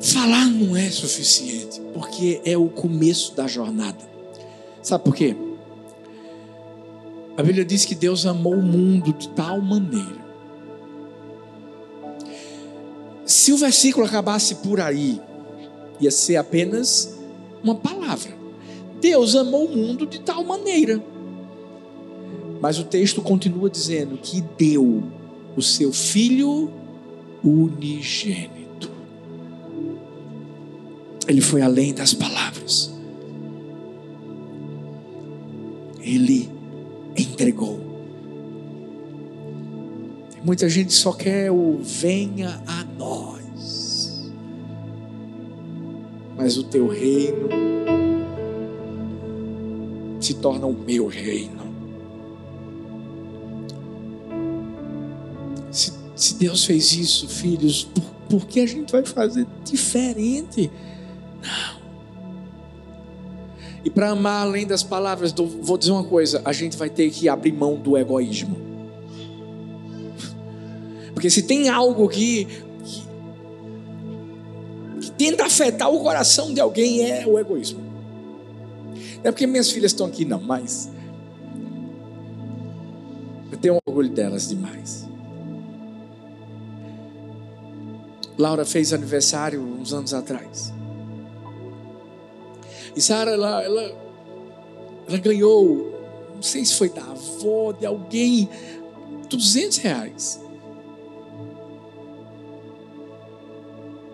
Falar 0.00 0.46
não 0.46 0.76
é 0.76 0.90
suficiente, 0.90 1.80
porque 1.92 2.40
é 2.44 2.56
o 2.56 2.68
começo 2.68 3.34
da 3.34 3.46
jornada. 3.46 3.98
Sabe 4.82 5.04
por 5.04 5.14
quê? 5.14 5.34
A 7.36 7.42
Bíblia 7.42 7.64
diz 7.64 7.84
que 7.84 7.94
Deus 7.94 8.26
amou 8.26 8.54
o 8.54 8.62
mundo 8.62 9.12
de 9.12 9.28
tal 9.30 9.60
maneira. 9.60 10.23
Se 13.24 13.52
o 13.52 13.56
versículo 13.56 14.06
acabasse 14.06 14.56
por 14.56 14.80
aí, 14.80 15.20
ia 16.00 16.10
ser 16.10 16.36
apenas 16.36 17.18
uma 17.62 17.74
palavra. 17.74 18.34
Deus 19.00 19.34
amou 19.34 19.66
o 19.66 19.76
mundo 19.76 20.06
de 20.06 20.20
tal 20.20 20.44
maneira. 20.44 21.02
Mas 22.60 22.78
o 22.78 22.84
texto 22.84 23.20
continua 23.22 23.68
dizendo 23.68 24.18
que 24.18 24.40
deu 24.56 25.02
o 25.56 25.62
seu 25.62 25.92
filho 25.92 26.70
unigênito. 27.42 28.90
Ele 31.26 31.40
foi 31.40 31.62
além 31.62 31.94
das 31.94 32.12
palavras. 32.12 32.92
Ele 36.00 36.50
entregou. 37.16 37.80
Muita 40.42 40.68
gente 40.68 40.92
só 40.92 41.12
quer 41.12 41.50
o 41.50 41.78
venha 41.82 42.62
a 42.66 42.83
Mas 46.44 46.58
o 46.58 46.62
teu 46.62 46.86
reino 46.86 47.48
se 50.20 50.34
torna 50.34 50.66
o 50.66 50.74
meu 50.74 51.06
reino. 51.06 51.64
Se, 55.70 55.90
se 56.14 56.34
Deus 56.34 56.66
fez 56.66 56.92
isso, 56.92 57.26
filhos, 57.30 57.84
por, 57.84 58.04
por 58.28 58.46
que 58.46 58.60
a 58.60 58.66
gente 58.66 58.92
vai 58.92 59.02
fazer 59.06 59.46
diferente? 59.64 60.70
Não. 61.40 61.80
E 63.82 63.88
para 63.88 64.10
amar 64.10 64.42
além 64.42 64.66
das 64.66 64.82
palavras, 64.82 65.32
vou 65.32 65.78
dizer 65.78 65.92
uma 65.92 66.04
coisa: 66.04 66.42
a 66.44 66.52
gente 66.52 66.76
vai 66.76 66.90
ter 66.90 67.10
que 67.10 67.26
abrir 67.26 67.52
mão 67.52 67.76
do 67.76 67.96
egoísmo. 67.96 68.54
Porque 71.14 71.30
se 71.30 71.44
tem 71.44 71.70
algo 71.70 72.06
que, 72.06 72.46
tenta 75.24 75.46
afetar 75.46 75.90
o 75.90 76.00
coração 76.00 76.52
de 76.52 76.60
alguém, 76.60 77.10
é 77.10 77.26
o 77.26 77.38
egoísmo. 77.38 77.80
Não 77.80 79.30
é 79.30 79.32
porque 79.32 79.46
minhas 79.46 79.70
filhas 79.70 79.92
estão 79.92 80.06
aqui, 80.06 80.22
não, 80.22 80.38
mas 80.38 80.90
eu 83.50 83.56
tenho 83.56 83.78
orgulho 83.86 84.10
delas 84.10 84.50
demais. 84.50 85.08
Laura 88.36 88.66
fez 88.66 88.92
aniversário 88.92 89.62
uns 89.62 89.94
anos 89.94 90.12
atrás. 90.12 90.74
E 92.94 93.00
Sara, 93.00 93.30
ela, 93.30 93.62
ela, 93.62 93.96
ela 95.08 95.18
ganhou, 95.18 95.90
não 96.34 96.42
sei 96.42 96.66
se 96.66 96.74
foi 96.74 96.90
da 96.90 97.02
avó, 97.02 97.72
de 97.72 97.86
alguém, 97.86 98.46
200 99.30 99.78
reais. 99.78 100.43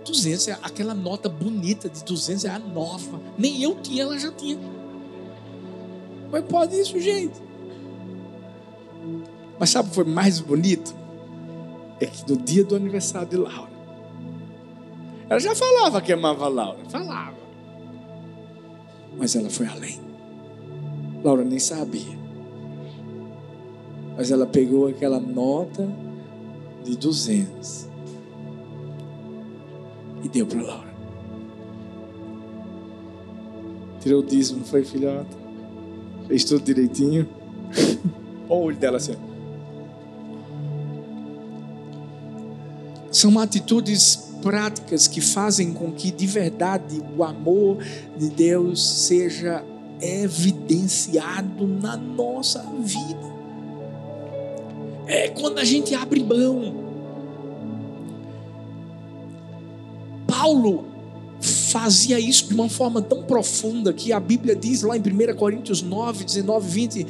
200 0.05 0.49
é 0.49 0.59
aquela 0.63 0.95
nota 0.95 1.29
bonita 1.29 1.89
de 1.89 2.05
200 2.05 2.45
é 2.45 2.51
a 2.51 2.59
nova. 2.59 3.21
Nem 3.37 3.63
eu 3.63 3.75
tinha, 3.77 4.03
ela 4.03 4.19
já 4.19 4.33
tinha. 4.33 4.59
Mas 6.31 6.45
pode 6.45 6.79
isso, 6.79 6.99
gente. 7.01 7.41
Mas 9.59 9.71
sabe 9.71 9.89
o 9.89 9.91
que 9.91 9.97
foi 9.97 10.05
mais 10.05 10.41
bonito? 10.41 10.95
É 12.01 12.07
que 12.07 12.31
no 12.31 12.37
dia 12.37 12.65
do 12.65 12.75
aniversário 12.75 13.29
de 13.29 13.37
Laura, 13.37 13.71
ela 15.29 15.39
já 15.39 15.55
falava 15.55 16.01
que 16.01 16.13
amava 16.13 16.49
Laura, 16.49 16.79
falava. 16.89 17.37
Mas 19.19 19.37
ela 19.37 19.51
foi 19.51 19.67
além. 19.67 20.01
Laura 21.23 21.45
nem 21.45 21.59
sabia. 21.59 22.19
Mas 24.17 24.31
ela 24.31 24.47
pegou 24.47 24.87
aquela 24.87 25.21
nota 25.21 25.89
de 26.85 26.97
200 26.97 27.85
e 27.85 27.90
deu 30.33 30.47
para 30.47 30.63
Laura. 30.63 30.91
Tirou 34.01 34.21
o 34.21 34.25
dízimo, 34.25 34.65
foi, 34.65 34.85
filhota? 34.85 35.37
Fez 36.27 36.45
tudo 36.45 36.65
direitinho. 36.65 37.29
Olha 38.49 38.61
o 38.61 38.65
olho 38.65 38.77
dela 38.77 38.97
assim. 38.97 39.15
São 43.11 43.39
atitudes 43.39 44.31
práticas 44.41 45.07
que 45.07 45.21
fazem 45.21 45.73
com 45.73 45.93
que 45.93 46.11
de 46.11 46.27
verdade 46.27 47.03
o 47.17 47.23
amor 47.23 47.79
de 48.17 48.29
Deus 48.31 48.83
seja 49.07 49.63
evidenciado 50.01 51.67
na 51.67 51.97
nossa 51.97 52.63
vida. 52.81 53.31
É 55.07 55.29
quando 55.29 55.59
a 55.59 55.65
gente 55.65 55.95
abre 55.95 56.23
mão. 56.23 56.80
Paulo 60.51 60.85
fazia 61.41 62.19
isso 62.19 62.49
de 62.49 62.55
uma 62.55 62.69
forma 62.69 63.01
tão 63.01 63.23
profunda 63.23 63.93
que 63.93 64.13
a 64.13 64.19
Bíblia 64.19 64.57
diz 64.57 64.83
lá 64.83 64.97
em 64.97 65.01
1 65.01 65.37
Coríntios 65.37 65.81
9, 65.81 66.25
19, 66.25 66.69
20 66.69 67.07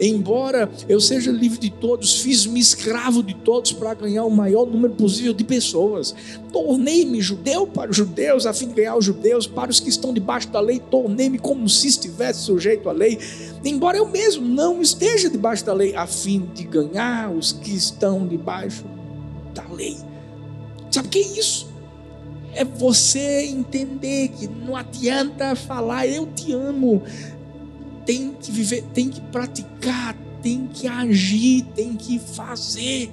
Embora 0.00 0.70
eu 0.88 1.00
seja 1.00 1.30
livre 1.30 1.58
de 1.58 1.70
todos, 1.70 2.20
fiz-me 2.20 2.60
escravo 2.60 3.20
de 3.20 3.34
todos 3.34 3.72
para 3.72 3.92
ganhar 3.94 4.24
o 4.24 4.30
maior 4.30 4.64
número 4.64 4.94
possível 4.94 5.34
de 5.34 5.42
pessoas. 5.42 6.14
Tornei-me 6.52 7.20
judeu 7.20 7.66
para 7.66 7.90
os 7.90 7.96
judeus, 7.96 8.46
a 8.46 8.54
fim 8.54 8.68
de 8.68 8.74
ganhar 8.74 8.96
os 8.96 9.04
judeus, 9.04 9.48
para 9.48 9.72
os 9.72 9.80
que 9.80 9.88
estão 9.88 10.14
debaixo 10.14 10.48
da 10.50 10.60
lei, 10.60 10.78
tornei-me 10.78 11.36
como 11.36 11.68
se 11.68 11.88
estivesse 11.88 12.42
sujeito 12.42 12.88
à 12.88 12.92
lei. 12.92 13.18
Embora 13.64 13.98
eu 13.98 14.08
mesmo 14.08 14.46
não 14.46 14.80
esteja 14.80 15.28
debaixo 15.28 15.64
da 15.64 15.74
lei, 15.74 15.96
a 15.96 16.06
fim 16.06 16.48
de 16.54 16.62
ganhar 16.62 17.32
os 17.32 17.50
que 17.50 17.74
estão 17.74 18.24
debaixo 18.24 18.84
da 19.52 19.64
lei. 19.68 19.96
Sabe 20.92 21.08
o 21.08 21.10
que 21.10 21.18
é 21.18 21.38
isso? 21.40 21.67
É 22.58 22.64
você 22.64 23.44
entender 23.44 24.30
que 24.30 24.48
não 24.48 24.74
adianta 24.74 25.54
falar 25.54 26.08
eu 26.08 26.26
te 26.26 26.52
amo, 26.52 27.00
tem 28.04 28.32
que 28.32 28.50
viver, 28.50 28.82
tem 28.92 29.08
que 29.08 29.20
praticar, 29.20 30.16
tem 30.42 30.66
que 30.66 30.88
agir, 30.88 31.62
tem 31.76 31.94
que 31.94 32.18
fazer. 32.18 33.12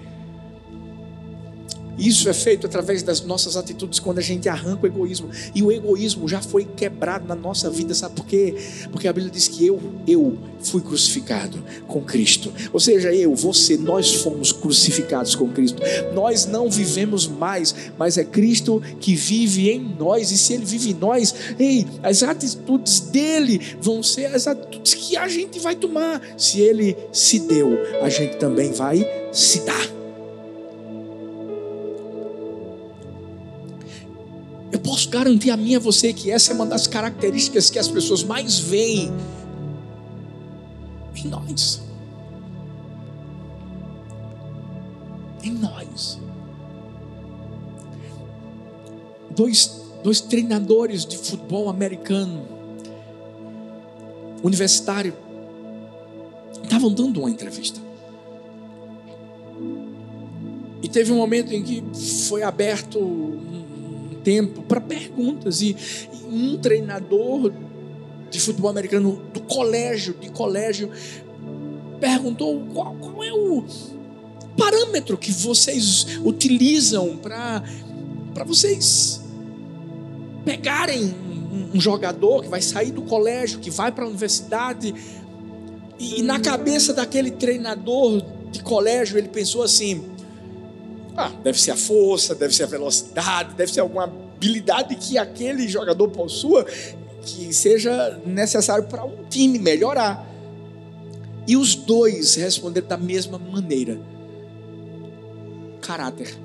Isso 1.98 2.30
é 2.30 2.34
feito 2.34 2.66
através 2.66 3.02
das 3.04 3.22
nossas 3.22 3.56
atitudes 3.56 4.00
quando 4.00 4.20
a 4.20 4.22
gente 4.22 4.50
arranca 4.50 4.84
o 4.84 4.88
egoísmo. 4.88 5.30
E 5.54 5.64
o 5.64 5.72
egoísmo 5.72 6.28
já 6.28 6.42
foi 6.42 6.66
quebrado 6.66 7.28
na 7.28 7.36
nossa 7.36 7.70
vida, 7.70 7.94
sabe 7.94 8.16
por 8.16 8.26
quê? 8.26 8.56
Porque 8.92 9.08
a 9.08 9.14
Bíblia 9.14 9.32
diz 9.32 9.48
que 9.48 9.66
eu, 9.66 9.80
eu 10.08 10.38
fui 10.60 10.82
crucificado 10.82 11.64
com 11.88 12.02
Cristo. 12.02 12.52
Ou 12.74 12.80
seja, 12.80 13.14
eu, 13.14 13.36
você, 13.36 13.78
nós 13.78 14.14
fomos 14.16 14.52
crucificados 14.52 15.36
com 15.36 15.50
Cristo. 15.50 15.82
Nós 16.14 16.46
não 16.46 16.70
vivemos 16.70 17.28
mais, 17.28 17.74
mas 17.98 18.18
é 18.18 18.24
Cristo 18.24 18.82
que 19.00 19.16
vive 19.16 19.70
em 19.70 19.96
nós. 19.98 20.32
E 20.32 20.38
se 20.38 20.54
Ele 20.54 20.66
vive 20.66 20.92
em 20.92 20.96
nós, 20.96 21.34
ei, 21.58 21.86
as 22.04 22.24
atitudes 22.24 23.00
dele 23.00 23.62
vão 23.82 24.04
ser 24.04 24.28
as 24.28 24.48
atitudes 24.48 24.94
que 24.94 25.18
a 25.18 25.28
gente 25.28 25.60
vai 25.60 25.76
tomar. 25.76 26.22
Se 26.38 26.60
Ele 26.60 26.96
se 27.12 27.40
deu, 27.40 27.78
a 28.02 28.10
gente 28.10 28.38
também 28.38 28.72
vai 28.72 29.06
se 29.32 29.62
dar. 29.62 30.05
Posso 34.86 35.10
garantir 35.10 35.50
a 35.50 35.58
mim 35.58 35.72
e 35.72 35.76
a 35.76 35.80
você 35.80 36.14
que 36.14 36.30
essa 36.30 36.52
é 36.52 36.56
uma 36.56 36.66
das 36.66 36.86
características 36.86 37.72
que 37.72 37.80
as 37.80 37.88
pessoas 37.88 38.24
mais 38.24 38.60
veem 38.60 39.12
em 41.16 41.28
nós. 41.28 41.82
Em 45.44 45.52
nós. 45.52 46.20
Dois, 49.32 49.82
dois 50.04 50.22
treinadores 50.22 51.04
de 51.04 51.18
futebol 51.18 51.68
americano, 51.68 52.48
universitário, 54.44 55.16
estavam 56.64 56.94
dando 56.94 57.22
uma 57.22 57.30
entrevista. 57.30 57.80
E 60.84 60.88
teve 60.88 61.12
um 61.12 61.18
momento 61.18 61.52
em 61.52 61.64
que 61.64 61.84
foi 62.28 62.44
aberto 62.44 63.00
tempo 64.26 64.64
para 64.64 64.82
perguntas. 64.82 65.62
E, 65.62 65.76
e 66.12 66.26
um 66.26 66.58
treinador 66.58 67.54
de 68.30 68.42
futebol 68.42 68.72
americano 68.72 69.22
do 69.32 69.40
colégio, 69.42 70.16
de 70.20 70.30
colégio, 70.32 70.90
perguntou 72.02 72.66
qual, 72.74 72.96
qual 72.96 73.24
é 73.24 73.32
o 73.32 73.64
parâmetro 74.58 75.18
que 75.18 75.32
vocês 75.32 76.20
utilizam 76.26 77.18
para 77.18 77.64
vocês 78.46 79.22
pegarem 80.44 81.04
um, 81.04 81.78
um, 81.78 81.80
jogador 81.80 82.44
que 82.44 82.50
vai 82.50 82.62
sair 82.62 82.92
do 82.92 83.02
colégio, 83.02 83.60
que 83.60 83.70
vai 83.70 83.92
para 83.92 84.06
a 84.06 84.08
universidade, 84.08 84.94
e, 85.98 86.20
e 86.20 86.22
na 86.22 86.40
cabeça 86.40 86.94
daquele 86.94 87.32
treinador 87.32 88.24
de 88.52 88.62
colégio 88.62 89.18
ele 89.18 89.30
pensou 89.30 89.64
assim: 89.64 90.04
ah, 91.18 91.32
deve 91.44 91.60
ser 91.60 91.72
a 91.72 91.78
força, 91.78 92.36
deve 92.36 92.54
ser 92.54 92.64
a 92.64 92.68
velocidade, 92.68 93.54
deve 93.56 93.72
ser 93.72 93.80
alguma 93.80 94.04
habilidade 94.04 94.96
que 94.96 95.18
aquele 95.18 95.68
jogador 95.68 96.10
possua 96.10 96.66
que 97.26 97.54
seja 97.54 98.20
necessário 98.26 98.86
para 98.86 99.04
um 99.04 99.24
time 99.30 99.58
melhorar. 99.58 100.26
E 101.48 101.56
os 101.56 101.76
dois 101.76 102.36
responderam 102.36 102.88
da 102.88 102.98
mesma 102.98 103.38
maneira: 103.38 104.00
caráter. 105.82 106.38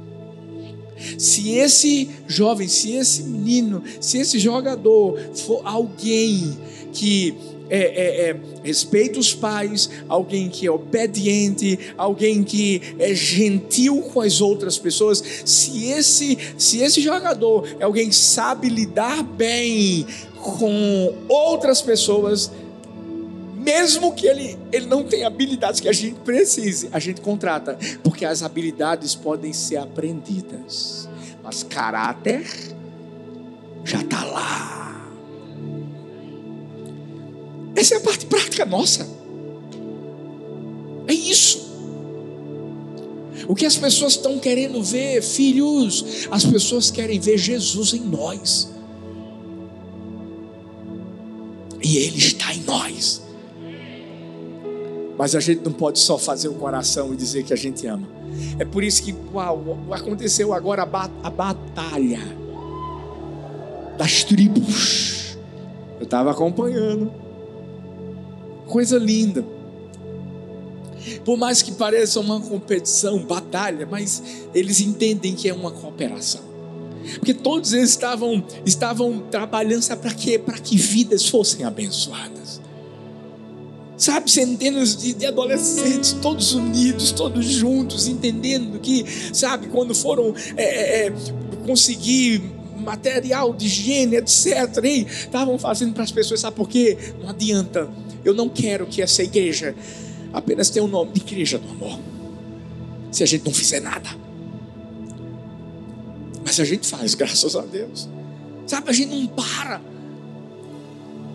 Se 1.19 1.51
esse 1.51 2.11
jovem, 2.29 2.69
se 2.69 2.93
esse 2.93 3.23
menino, 3.23 3.83
se 4.01 4.19
esse 4.19 4.39
jogador 4.39 5.19
for 5.35 5.63
alguém 5.65 6.59
que 6.93 7.35
é, 7.71 7.79
é, 7.79 8.31
é, 8.31 8.37
respeita 8.65 9.19
os 9.21 9.33
pais, 9.33 9.89
alguém 10.09 10.49
que 10.49 10.67
é 10.67 10.71
obediente, 10.71 11.79
alguém 11.97 12.43
que 12.43 12.83
é 12.99 13.15
gentil 13.15 14.03
com 14.03 14.21
as 14.21 14.41
outras 14.41 14.77
pessoas. 14.77 15.23
Se 15.45 15.87
esse, 15.87 16.37
se 16.59 16.81
esse 16.81 17.01
jogador 17.01 17.67
é 17.79 17.85
alguém 17.85 18.09
que 18.09 18.15
sabe 18.15 18.69
lidar 18.69 19.23
bem 19.23 20.05
com 20.37 21.15
outras 21.29 21.81
pessoas, 21.81 22.51
mesmo 23.55 24.13
que 24.15 24.27
ele, 24.27 24.59
ele 24.73 24.87
não 24.87 25.05
tenha 25.05 25.27
habilidades 25.27 25.81
que 25.81 25.89
a 25.89 25.93
gente 25.93 26.19
precise, 26.21 26.89
a 26.93 26.99
gente 26.99 27.21
contrata, 27.21 27.79
porque 28.03 28.25
as 28.25 28.43
habilidades 28.43 29.15
podem 29.15 29.53
ser 29.53 29.77
aprendidas, 29.77 31.09
mas 31.43 31.63
caráter 31.63 32.45
já 33.85 34.01
está 34.01 34.25
lá. 34.25 34.80
Essa 37.81 37.95
é 37.95 37.97
a 37.97 38.01
parte 38.01 38.27
prática 38.27 38.67
nossa. 38.67 39.09
É 41.07 41.15
isso. 41.15 41.71
O 43.49 43.55
que 43.55 43.65
as 43.65 43.79
pessoas 43.79 44.13
estão 44.13 44.39
querendo 44.39 44.83
ver, 44.83 45.23
filhos, 45.23 46.29
as 46.31 46.45
pessoas 46.45 46.91
querem 46.91 47.19
ver 47.19 47.39
Jesus 47.39 47.95
em 47.95 48.01
nós. 48.01 48.71
E 51.83 51.97
Ele 51.97 52.19
está 52.19 52.55
em 52.55 52.63
nós. 52.65 53.23
Mas 55.17 55.35
a 55.35 55.41
gente 55.41 55.63
não 55.65 55.73
pode 55.73 56.01
só 56.01 56.19
fazer 56.19 56.49
o 56.49 56.55
coração 56.55 57.15
e 57.15 57.17
dizer 57.17 57.45
que 57.45 57.55
a 57.55 57.57
gente 57.57 57.87
ama. 57.87 58.07
É 58.59 58.65
por 58.67 58.85
isso 58.85 59.03
que 59.03 59.15
uau, 59.33 59.79
aconteceu 59.91 60.53
agora 60.53 60.83
a 60.83 61.31
batalha 61.31 62.21
das 63.97 64.23
tribos. 64.23 65.39
Eu 65.99 66.05
estava 66.05 66.31
acompanhando 66.31 67.30
coisa 68.71 68.97
linda. 68.97 69.45
Por 71.25 71.37
mais 71.37 71.61
que 71.61 71.73
pareça 71.73 72.21
uma 72.21 72.41
competição, 72.41 73.19
batalha, 73.25 73.87
mas 73.91 74.23
eles 74.55 74.81
entendem 74.81 75.35
que 75.35 75.49
é 75.49 75.55
uma 75.55 75.71
cooperação. 75.71 76.43
Porque 77.15 77.35
todos 77.35 77.73
eles 77.73 77.91
estavam, 77.91 78.45
estavam 78.65 79.19
trabalhando 79.31 79.85
para 79.97 80.15
quê? 80.15 80.39
Para 80.39 80.59
que 80.59 80.77
vidas 80.77 81.29
fossem 81.29 81.65
abençoadas. 81.65 82.61
Sabe, 83.97 84.31
centenas 84.31 84.97
de, 84.97 85.13
de, 85.13 85.27
adolescentes, 85.27 86.13
todos 86.23 86.55
unidos, 86.55 87.13
todos 87.13 87.45
juntos, 87.45 88.09
entendendo 88.09 88.79
que, 88.79 89.05
sabe, 89.33 89.69
quando 89.69 89.95
foram 89.95 90.35
é, 90.57 90.63
é, 90.63 91.07
é 91.09 91.13
conseguir 91.67 92.43
material 92.79 93.53
de 93.53 93.67
higiene, 93.67 94.17
etc., 94.17 94.83
estavam 94.85 95.59
fazendo 95.59 95.93
para 95.93 96.03
as 96.03 96.11
pessoas, 96.11 96.41
sabe 96.41 96.57
por 96.57 96.67
quê? 96.67 96.97
Não 97.21 97.29
adianta 97.29 97.91
eu 98.25 98.35
não 98.35 98.49
quero 98.49 98.87
que 98.87 99.03
essa 99.03 99.23
igreja 99.23 99.75
apenas 100.33 100.71
tenha 100.71 100.85
o 100.85 100.89
nome 100.89 101.13
de 101.13 101.21
igreja 101.21 101.59
do 101.59 101.69
amor. 101.69 101.99
Se 103.11 103.23
a 103.23 103.27
gente 103.27 103.45
não 103.45 103.53
fizer 103.53 103.81
nada. 103.81 104.09
Mas 106.45 106.61
a 106.61 106.65
gente 106.65 106.87
faz, 106.87 107.15
graças 107.17 107.57
a 107.57 107.63
Deus. 107.63 108.09
Sabe, 108.67 108.91
a 108.91 108.93
gente 108.93 109.15
não 109.15 109.27
para. 109.27 109.81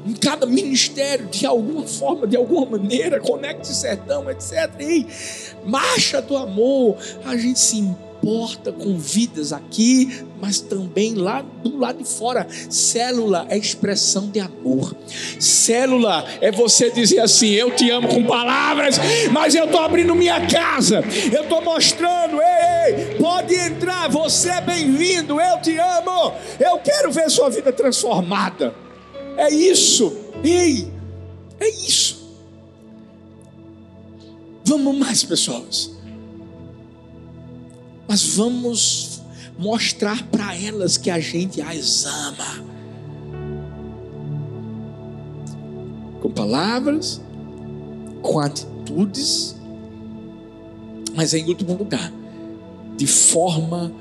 em 0.05 0.13
cada 0.13 0.45
ministério, 0.45 1.27
de 1.27 1.45
alguma 1.45 1.85
forma, 1.85 2.25
de 2.27 2.37
alguma 2.37 2.77
maneira, 2.77 3.19
conecte 3.19 3.67
sertão, 3.75 4.29
etc. 4.29 4.71
Ei, 4.79 5.05
marcha 5.65 6.21
do 6.21 6.37
amor, 6.37 6.97
a 7.25 7.35
gente 7.35 7.59
se 7.59 7.77
importa 8.25 8.71
com 8.71 8.97
vidas 8.97 9.53
aqui, 9.53 10.25
mas 10.41 10.59
também 10.59 11.13
lá 11.13 11.41
do 11.41 11.77
lado 11.77 11.99
de 11.99 12.09
fora. 12.09 12.47
Célula 12.71 13.45
é 13.49 13.57
expressão 13.57 14.29
de 14.31 14.39
amor. 14.39 14.95
Célula 15.39 16.25
é 16.41 16.51
você 16.51 16.89
dizer 16.89 17.19
assim: 17.19 17.49
Eu 17.49 17.75
te 17.75 17.89
amo 17.91 18.07
com 18.07 18.23
palavras, 18.25 18.99
mas 19.31 19.53
eu 19.53 19.65
estou 19.65 19.79
abrindo 19.79 20.15
minha 20.15 20.47
casa, 20.47 21.03
eu 21.31 21.43
estou 21.43 21.61
mostrando, 21.61 22.39
ei, 22.41 22.95
ei, 22.95 23.15
pode 23.15 23.53
entrar, 23.53 24.09
você 24.09 24.49
é 24.49 24.61
bem-vindo, 24.61 25.39
eu 25.39 25.61
te 25.61 25.77
amo, 25.77 26.33
eu 26.59 26.79
quero 26.79 27.11
ver 27.11 27.29
sua 27.29 27.49
vida 27.49 27.71
transformada. 27.71 28.73
É 29.37 29.53
isso, 29.53 30.17
ei, 30.43 30.91
é 31.59 31.69
isso. 31.69 32.25
Vamos 34.63 34.97
mais, 34.97 35.23
pessoas 35.23 35.94
mas 38.15 38.23
vamos 38.27 39.21
mostrar 39.59 40.23
para 40.27 40.55
elas 40.55 40.97
que 40.97 41.09
a 41.09 41.19
gente 41.19 41.61
as 41.61 42.05
ama. 42.05 42.63
Com 46.21 46.31
palavras, 46.31 47.21
com 48.21 48.39
atitudes, 48.39 49.57
mas 51.13 51.33
em 51.33 51.45
último 51.45 51.73
lugar, 51.73 52.09
de 52.95 53.05
forma 53.05 53.91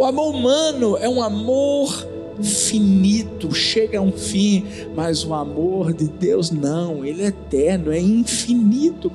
O 0.00 0.04
amor 0.06 0.34
humano 0.34 0.96
é 0.96 1.06
um 1.06 1.22
amor 1.22 2.08
finito, 2.42 3.54
chega 3.54 3.98
a 3.98 4.00
um 4.00 4.10
fim, 4.10 4.64
mas 4.96 5.26
o 5.26 5.34
amor 5.34 5.92
de 5.92 6.08
Deus 6.08 6.50
não, 6.50 7.04
ele 7.04 7.22
é 7.22 7.26
eterno, 7.26 7.92
é 7.92 8.00
infinito. 8.00 9.12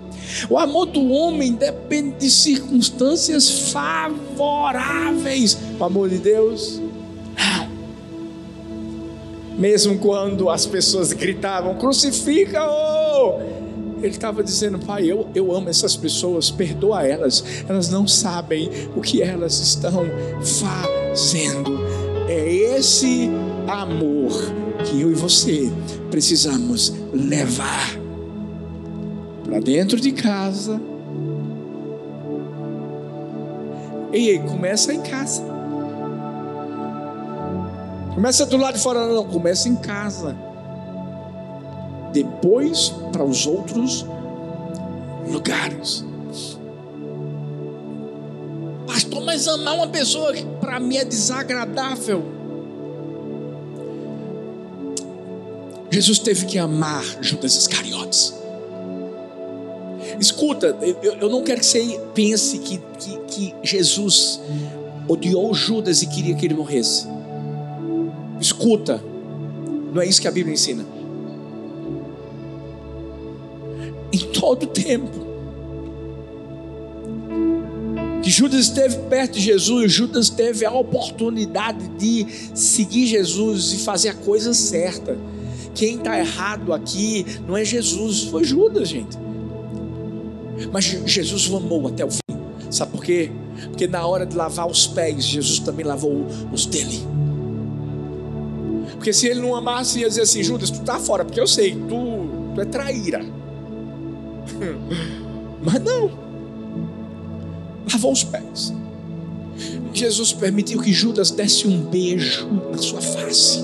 O 0.48 0.60
amor 0.60 0.86
do 0.86 1.10
homem 1.10 1.54
depende 1.54 2.18
de 2.18 2.30
circunstâncias 2.30 3.72
favoráveis. 3.72 5.58
O 5.80 5.84
amor 5.84 6.08
de 6.08 6.20
Deus. 6.20 6.80
Mesmo 9.58 9.98
quando 9.98 10.52
as 10.52 10.68
pessoas 10.68 11.12
gritavam: 11.14 11.80
crucifica-o! 11.80 13.65
Ele 14.06 14.14
estava 14.14 14.44
dizendo, 14.44 14.78
Pai, 14.78 15.12
eu, 15.12 15.28
eu 15.34 15.52
amo 15.52 15.68
essas 15.68 15.96
pessoas, 15.96 16.52
perdoa 16.52 17.04
elas, 17.08 17.44
elas 17.68 17.90
não 17.90 18.08
sabem 18.08 18.70
o 18.96 19.02
que 19.02 19.20
elas 19.20 19.60
estão 19.60 20.06
fazendo. 20.44 21.80
É 22.30 22.54
esse 22.78 23.32
amor 23.68 24.32
que 24.86 25.02
eu 25.02 25.12
e 25.12 25.16
você 25.16 25.72
precisamos 26.12 26.94
levar 27.12 27.98
para 29.44 29.60
dentro 29.60 30.00
de 30.00 30.12
casa. 30.12 30.80
E 34.14 34.38
começa 34.38 34.94
em 34.94 35.02
casa. 35.02 35.42
Começa 38.14 38.46
do 38.46 38.56
lado 38.56 38.76
de 38.76 38.82
fora, 38.82 39.08
não, 39.08 39.26
começa 39.26 39.68
em 39.68 39.76
casa 39.76 40.38
depois 42.16 42.94
para 43.12 43.26
os 43.26 43.46
outros 43.46 44.06
lugares. 45.30 46.06
Pastor, 48.88 49.22
mas 49.26 49.46
amar 49.50 49.76
uma 49.76 49.88
pessoa 49.88 50.32
que 50.32 50.46
para 50.62 50.80
mim 50.80 50.96
é 50.96 51.04
desagradável. 51.04 52.24
Jesus 55.92 56.20
teve 56.20 56.46
que 56.46 56.58
amar 56.58 57.04
Judas 57.22 57.56
Iscariotes. 57.58 58.34
Escuta, 60.18 60.78
eu, 60.82 61.14
eu 61.16 61.30
não 61.30 61.44
quero 61.44 61.60
que 61.60 61.66
você 61.66 62.00
pense 62.14 62.60
que, 62.60 62.82
que, 62.98 63.18
que 63.28 63.56
Jesus 63.62 64.40
odiou 65.06 65.54
Judas 65.54 66.02
e 66.02 66.08
queria 66.08 66.34
que 66.36 66.46
ele 66.46 66.54
morresse. 66.54 67.08
Escuta, 68.40 69.04
não 69.94 70.02
é 70.02 70.06
isso 70.06 70.22
que 70.22 70.28
a 70.30 70.32
Bíblia 70.32 70.54
ensina. 70.54 70.95
Todo 74.40 74.64
o 74.64 74.68
tempo. 74.68 75.26
Que 78.22 78.30
Judas 78.30 78.62
esteve 78.62 78.98
perto 79.08 79.34
de 79.34 79.42
Jesus, 79.42 79.92
Judas 79.92 80.30
teve 80.30 80.66
a 80.66 80.72
oportunidade 80.72 81.88
de 81.90 82.26
seguir 82.56 83.06
Jesus 83.06 83.72
e 83.74 83.78
fazer 83.78 84.10
a 84.10 84.14
coisa 84.16 84.54
certa. 84.54 85.18
Quem 85.76 85.98
está 85.98 86.18
errado 86.18 86.74
aqui 86.74 87.26
não 87.48 87.56
é 87.56 87.64
Jesus, 87.64 88.24
foi 88.24 88.44
Judas, 88.44 88.90
gente. 88.90 89.18
Mas 90.72 90.86
Jesus 90.86 91.50
o 91.50 91.58
amou 91.58 91.88
até 91.88 92.04
o 92.04 92.10
fim. 92.10 92.22
Sabe 92.72 92.92
por 92.92 93.04
quê? 93.04 93.30
Porque 93.70 93.88
na 93.88 94.06
hora 94.06 94.26
de 94.26 94.36
lavar 94.36 94.68
os 94.68 94.88
pés, 94.88 95.24
Jesus 95.24 95.60
também 95.60 95.86
lavou 95.86 96.26
os 96.52 96.66
dele. 96.66 97.02
Porque 98.94 99.14
se 99.14 99.28
ele 99.28 99.40
não 99.40 99.56
amasse, 99.56 100.00
ia 100.00 100.08
dizer 100.08 100.22
assim: 100.22 100.42
Judas, 100.42 100.72
tu 100.72 100.80
está 100.80 101.00
fora, 101.00 101.24
porque 101.24 101.40
eu 101.40 101.48
sei, 101.48 101.76
tu, 101.76 102.54
tu 102.56 102.62
é 102.62 102.66
traíra. 102.66 103.24
Mas 105.64 105.82
não. 105.82 106.12
Lavou 107.92 108.12
os 108.12 108.24
pés. 108.24 108.74
Jesus 109.94 110.34
permitiu 110.34 110.82
que 110.82 110.92
Judas 110.92 111.32
desse 111.32 111.68
um 111.68 111.80
beijo 111.82 112.48
na 112.72 112.78
sua 112.78 113.02
face. 113.02 113.64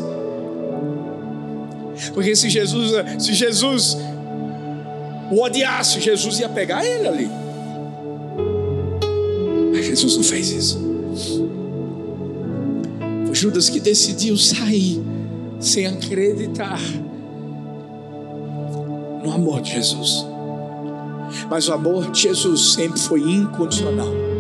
Porque 2.14 2.36
se 2.36 2.50
Jesus, 2.50 2.92
se 3.20 3.34
Jesus 3.34 3.98
o 5.32 5.42
odiasse, 5.42 6.00
Jesus 6.00 6.40
ia 6.40 6.50
pegar 6.50 6.86
ele 6.86 7.08
ali. 7.08 7.30
Mas 9.72 9.86
Jesus 9.86 10.18
não 10.18 10.24
fez 10.24 10.50
isso. 10.52 10.92
Judas 13.34 13.70
que 13.70 13.80
decidiu 13.80 14.38
sair 14.38 15.02
sem 15.60 15.88
acreditar 15.88 16.80
no 19.24 19.32
amor 19.32 19.62
de 19.62 19.72
Jesus. 19.72 20.31
Mas 21.50 21.68
o 21.68 21.74
amor 21.74 22.12
de 22.12 22.22
Jesus 22.22 22.74
sempre 22.74 23.00
foi 23.00 23.22
incondicional. 23.22 24.32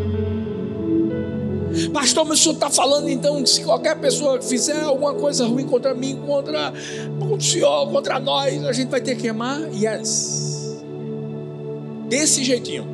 Pastor, 1.94 2.26
mas 2.26 2.39
o 2.39 2.44
senhor 2.44 2.56
está 2.56 2.70
falando 2.70 3.10
então 3.10 3.42
que 3.42 3.50
se 3.50 3.64
qualquer 3.64 3.98
pessoa 3.98 4.42
fizer 4.42 4.82
alguma 4.82 5.14
coisa 5.14 5.46
ruim 5.46 5.66
contra 5.66 5.94
mim, 5.94 6.20
contra 6.26 6.74
o 7.20 7.39
senhor, 7.39 7.89
contra 7.89 8.20
nós, 8.20 8.64
a 8.66 8.74
gente 8.74 8.89
vai 8.89 9.00
ter 9.00 9.16
que 9.16 9.30
amar? 9.30 9.62
Yes. 9.74 10.84
Desse 12.10 12.44
jeitinho. 12.44 12.86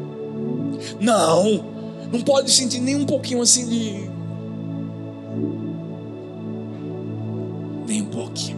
Não, 1.00 1.66
não 2.12 2.22
pode 2.22 2.52
sentir 2.52 2.80
nem 2.80 2.96
um 2.96 3.06
pouquinho 3.06 3.42
assim 3.42 3.68
de. 3.68 4.10
Nem 7.88 8.02
um 8.04 8.10
pouquinho. 8.12 8.58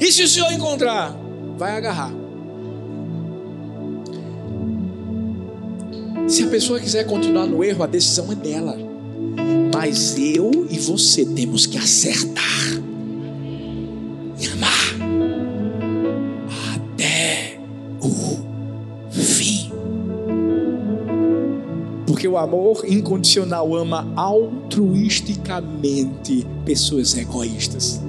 E 0.00 0.10
se 0.10 0.22
o 0.22 0.28
senhor 0.28 0.50
encontrar, 0.52 1.14
vai 1.58 1.76
agarrar. 1.76 2.23
Se 6.26 6.42
a 6.42 6.48
pessoa 6.48 6.80
quiser 6.80 7.04
continuar 7.04 7.46
no 7.46 7.62
erro, 7.62 7.84
a 7.84 7.86
decisão 7.86 8.32
é 8.32 8.34
dela. 8.34 8.78
Mas 9.74 10.18
eu 10.18 10.66
e 10.70 10.78
você 10.78 11.26
temos 11.26 11.66
que 11.66 11.76
acertar 11.76 12.42
e 14.40 14.48
amar 14.48 14.94
até 16.74 17.60
o 18.00 18.08
fim. 19.10 19.70
Porque 22.06 22.26
o 22.26 22.38
amor 22.38 22.86
incondicional 22.88 23.74
ama 23.74 24.10
altruisticamente 24.16 26.46
pessoas 26.64 27.14
egoístas. 27.16 28.00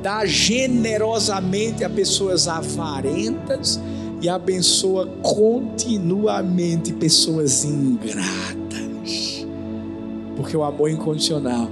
Dá 0.00 0.24
generosamente 0.26 1.82
a 1.82 1.90
pessoas 1.90 2.46
avarentas 2.46 3.80
e 4.20 4.28
abençoa 4.28 5.06
continuamente 5.22 6.92
pessoas 6.92 7.64
ingratas. 7.64 9.46
Porque 10.36 10.56
o 10.56 10.62
amor 10.62 10.90
incondicional 10.90 11.68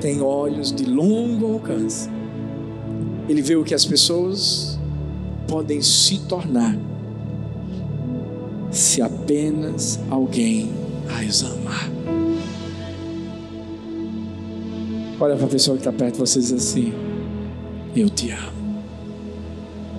tem 0.00 0.20
olhos 0.20 0.72
de 0.72 0.84
longo 0.84 1.54
alcance. 1.54 2.08
Ele 3.28 3.42
vê 3.42 3.54
o 3.56 3.62
que 3.62 3.74
as 3.74 3.84
pessoas 3.84 4.78
podem 5.46 5.80
se 5.80 6.18
tornar 6.20 6.76
se 8.70 9.02
apenas 9.02 9.98
alguém 10.08 10.70
as 11.08 11.44
amar. 11.44 11.90
Olha 15.18 15.36
para 15.36 15.46
a 15.46 15.48
pessoa 15.48 15.76
que 15.76 15.82
está 15.82 15.92
perto 15.92 16.14
de 16.14 16.20
vocês 16.20 16.52
assim: 16.52 16.92
Eu 17.94 18.08
te 18.08 18.30
amo. 18.30 18.59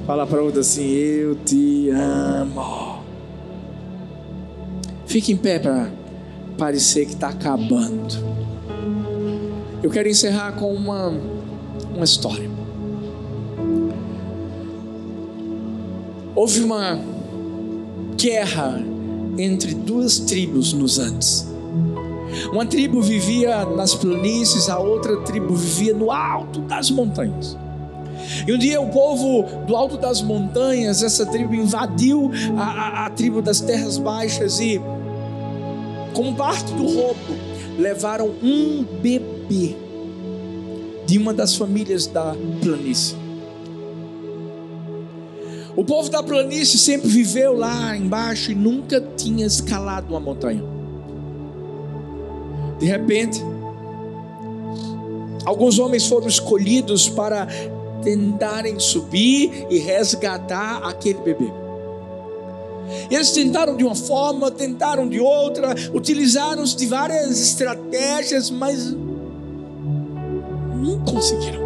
Fala 0.06 0.26
para 0.26 0.42
outra 0.42 0.62
assim: 0.62 0.88
Eu 0.88 1.36
te 1.36 1.90
amo. 1.90 3.02
Fique 5.06 5.32
em 5.32 5.38
pé 5.38 5.60
para 5.60 5.92
parecer 6.58 7.06
que 7.06 7.14
está 7.14 7.30
acabando. 7.30 8.16
Eu 9.84 9.90
quero 9.90 10.08
encerrar 10.08 10.54
com 10.54 10.74
uma, 10.74 11.14
uma 11.94 12.06
história. 12.06 12.50
Houve 16.36 16.62
uma 16.62 17.00
guerra 18.16 18.82
entre 19.38 19.74
duas 19.74 20.20
tribos 20.20 20.74
nos 20.74 20.98
Andes. 20.98 21.48
Uma 22.52 22.66
tribo 22.66 23.02
vivia 23.02 23.66
nas 23.66 23.94
planícies, 23.94 24.70
a 24.70 24.80
outra 24.80 25.18
tribo 25.22 25.54
vivia 25.54 25.94
no 25.94 26.12
alto 26.12 26.62
das 26.62 26.90
montanhas. 26.90 27.58
E 28.48 28.54
um 28.54 28.58
dia 28.58 28.82
o 28.82 28.90
povo 28.90 29.44
do 29.66 29.76
alto 29.76 29.98
das 29.98 30.22
montanhas, 30.22 31.04
essa 31.04 31.26
tribo 31.26 31.54
invadiu 31.54 32.32
a, 32.58 32.64
a, 32.64 33.06
a 33.06 33.10
tribo 33.10 33.42
das 33.42 33.62
terras 33.62 33.98
baixas 33.98 34.60
e, 34.60 34.82
como 36.14 36.36
parte 36.36 36.74
do 36.74 36.84
roubo, 36.84 37.20
levaram 37.78 38.28
um 38.42 38.84
bebê 39.02 39.76
de 41.06 41.18
uma 41.18 41.34
das 41.34 41.56
famílias 41.56 42.08
da 42.08 42.36
planície. 42.62 43.16
O 45.76 45.86
povo 45.86 46.10
da 46.10 46.22
planície 46.22 46.78
sempre 46.78 47.08
viveu 47.08 47.58
lá 47.58 47.96
embaixo 47.96 48.52
e 48.52 48.56
nunca 48.56 49.02
tinha 49.16 49.46
escalado 49.46 50.14
uma 50.14 50.20
montanha. 50.20 50.64
De 52.78 52.86
repente, 52.86 53.42
alguns 55.46 55.80
homens 55.80 56.08
foram 56.08 56.28
escolhidos 56.28 57.08
para 57.08 57.48
tentarem 58.04 58.80
subir 58.80 59.68
e 59.70 59.78
resgatar 59.78 60.78
aquele 60.84 61.20
bebê. 61.20 61.52
Eles 63.10 63.32
tentaram 63.32 63.76
de 63.78 63.84
uma 63.84 63.96
forma, 63.96 64.52
tentaram 64.52 65.08
de 65.08 65.20
outra, 65.20 65.74
utilizaram 65.94 66.64
de 66.64 66.86
várias 66.86 67.40
estratégias, 67.40 68.50
mas 68.50 68.94
não 70.76 71.00
conseguiram. 71.06 71.62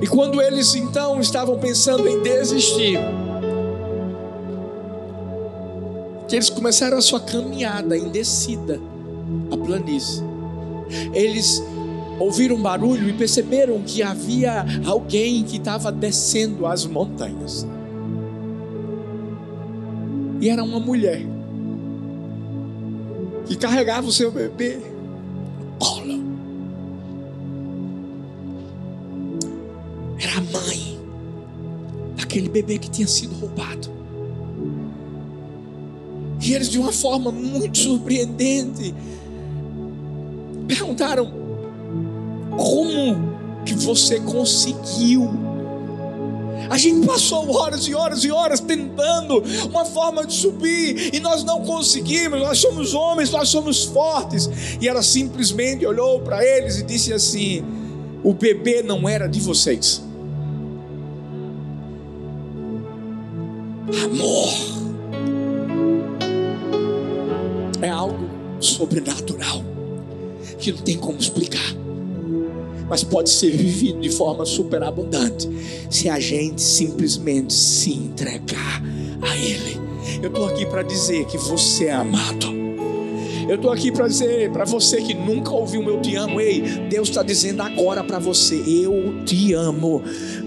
E 0.00 0.06
quando 0.06 0.40
eles 0.40 0.74
então 0.74 1.20
estavam 1.20 1.58
pensando 1.58 2.08
em 2.08 2.22
desistir, 2.22 2.98
que 6.26 6.36
eles 6.36 6.48
começaram 6.48 6.96
a 6.96 7.02
sua 7.02 7.20
caminhada 7.20 7.98
em 7.98 8.08
descida 8.08 8.80
a 9.50 9.56
planície. 9.56 10.22
Eles 11.12 11.62
ouviram 12.20 12.56
um 12.56 12.62
barulho 12.62 13.08
e 13.08 13.14
perceberam 13.14 13.80
que 13.82 14.02
havia 14.02 14.64
alguém 14.84 15.42
que 15.42 15.56
estava 15.56 15.90
descendo 15.90 16.66
as 16.66 16.84
montanhas. 16.84 17.66
E 20.38 20.48
era 20.48 20.62
uma 20.62 20.78
mulher 20.78 21.22
que 23.46 23.56
carregava 23.56 24.06
o 24.06 24.12
seu 24.12 24.30
bebê 24.30 24.78
no 25.58 25.72
colo. 25.78 26.20
Era 30.18 30.38
a 30.38 30.40
mãe 30.42 31.00
daquele 32.16 32.50
bebê 32.50 32.78
que 32.78 32.90
tinha 32.90 33.08
sido 33.08 33.34
roubado. 33.34 33.88
E 36.42 36.52
eles, 36.52 36.68
de 36.68 36.78
uma 36.78 36.92
forma 36.92 37.30
muito 37.32 37.78
surpreendente, 37.78 38.94
perguntaram: 40.66 41.39
como 42.60 43.62
que 43.64 43.74
você 43.74 44.20
conseguiu? 44.20 45.30
A 46.68 46.76
gente 46.76 47.06
passou 47.06 47.50
horas 47.56 47.88
e 47.88 47.94
horas 47.94 48.22
e 48.22 48.30
horas 48.30 48.60
tentando 48.60 49.42
uma 49.64 49.84
forma 49.84 50.26
de 50.26 50.34
subir 50.34 51.12
e 51.14 51.18
nós 51.18 51.42
não 51.42 51.62
conseguimos. 51.64 52.38
Nós 52.38 52.58
somos 52.58 52.94
homens, 52.94 53.30
nós 53.30 53.48
somos 53.48 53.84
fortes. 53.84 54.48
E 54.80 54.86
ela 54.86 55.02
simplesmente 55.02 55.86
olhou 55.86 56.20
para 56.20 56.44
eles 56.44 56.78
e 56.78 56.84
disse 56.84 57.12
assim: 57.12 57.64
O 58.22 58.34
bebê 58.34 58.82
não 58.82 59.08
era 59.08 59.26
de 59.26 59.40
vocês. 59.40 60.02
Amor 64.04 64.70
é 67.82 67.88
algo 67.88 68.28
sobrenatural 68.60 69.64
que 70.58 70.70
não 70.70 70.78
tem 70.82 70.96
como 70.98 71.18
explicar 71.18 71.80
mas 72.90 73.04
pode 73.04 73.30
ser 73.30 73.50
vivido 73.56 74.00
de 74.00 74.10
forma 74.10 74.44
superabundante 74.44 75.48
se 75.88 76.08
a 76.08 76.18
gente 76.18 76.60
simplesmente 76.60 77.54
se 77.54 77.92
entregar 77.92 78.82
a 79.22 79.36
Ele. 79.36 79.80
Eu 80.20 80.28
estou 80.28 80.44
aqui 80.46 80.66
para 80.66 80.82
dizer 80.82 81.24
que 81.26 81.38
você 81.38 81.86
é 81.86 81.92
amado. 81.92 82.59
Eu 83.48 83.56
estou 83.56 83.70
aqui 83.70 83.90
para 83.90 84.06
dizer 84.08 84.50
para 84.50 84.64
você 84.64 85.00
que 85.02 85.14
nunca 85.14 85.52
ouviu 85.52 85.82
meu 85.82 86.00
te 86.00 86.16
amo, 86.16 86.40
ei, 86.40 86.60
Deus 86.88 87.08
está 87.08 87.22
dizendo 87.22 87.62
agora 87.62 88.02
para 88.02 88.18
você: 88.18 88.62
eu 88.66 89.22
te 89.24 89.52
amo 89.52 90.02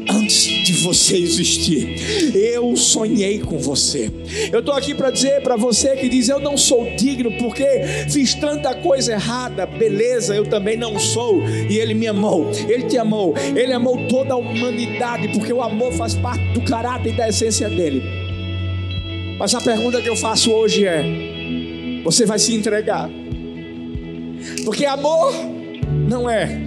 antes 0.10 0.44
de 0.64 0.74
você 0.74 1.18
existir. 1.18 2.36
Eu 2.36 2.76
sonhei 2.76 3.40
com 3.40 3.58
você. 3.58 4.12
Eu 4.52 4.60
estou 4.60 4.74
aqui 4.74 4.94
para 4.94 5.12
dizer 5.12 5.42
para 5.42 5.56
você 5.56 5.96
que 5.96 6.10
diz: 6.10 6.30
Eu 6.30 6.40
não 6.40 6.58
sou 6.58 6.86
digno 6.96 7.32
porque 7.38 7.66
fiz 8.10 8.34
tanta 8.34 8.74
coisa 8.76 9.14
errada. 9.14 9.66
Beleza, 9.66 10.36
eu 10.36 10.46
também 10.46 10.78
não 10.78 11.00
sou. 11.00 11.42
E 11.48 11.78
Ele 11.78 11.94
me 11.94 12.08
amou. 12.08 12.52
Ele 12.68 12.84
te 12.84 12.98
amou. 12.98 13.34
Ele 13.56 13.74
amou 13.74 14.08
toda 14.08 14.34
a 14.34 14.38
humanidade 14.38 15.30
porque 15.30 15.52
o 15.52 15.62
amor 15.62 15.94
faz 15.94 16.14
parte 16.14 16.44
do 16.54 16.62
caráter 16.62 17.14
e 17.14 17.18
da 17.18 17.30
essência 17.30 17.70
dele. 17.70 18.02
Mas 19.38 19.54
a 19.56 19.62
pergunta 19.62 20.02
que 20.02 20.10
eu 20.10 20.16
faço 20.16 20.52
hoje 20.52 20.86
é: 20.86 21.04
Você 22.04 22.26
vai 22.26 22.40
se 22.40 22.54
entregar? 22.54 23.10
Porque 24.66 24.86
amor 24.86 25.34
não 26.10 26.30
é 26.30 26.62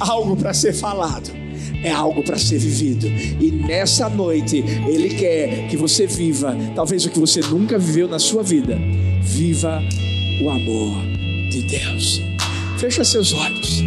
algo 0.00 0.36
para 0.36 0.52
ser 0.54 0.72
falado 0.72 1.38
é 1.82 1.90
algo 1.90 2.22
para 2.22 2.38
ser 2.38 2.58
vivido. 2.58 3.06
E 3.06 3.50
nessa 3.50 4.08
noite, 4.08 4.64
Ele 4.86 5.10
quer 5.10 5.68
que 5.68 5.76
você 5.76 6.06
viva, 6.06 6.56
talvez 6.74 7.04
o 7.04 7.10
que 7.10 7.18
você 7.18 7.40
nunca 7.40 7.78
viveu 7.78 8.08
na 8.08 8.18
sua 8.18 8.42
vida. 8.42 8.78
Viva 9.22 9.80
o 10.42 10.50
amor 10.50 11.02
de 11.50 11.62
Deus. 11.62 12.20
Fecha 12.78 13.04
seus 13.04 13.32
olhos. 13.32 13.82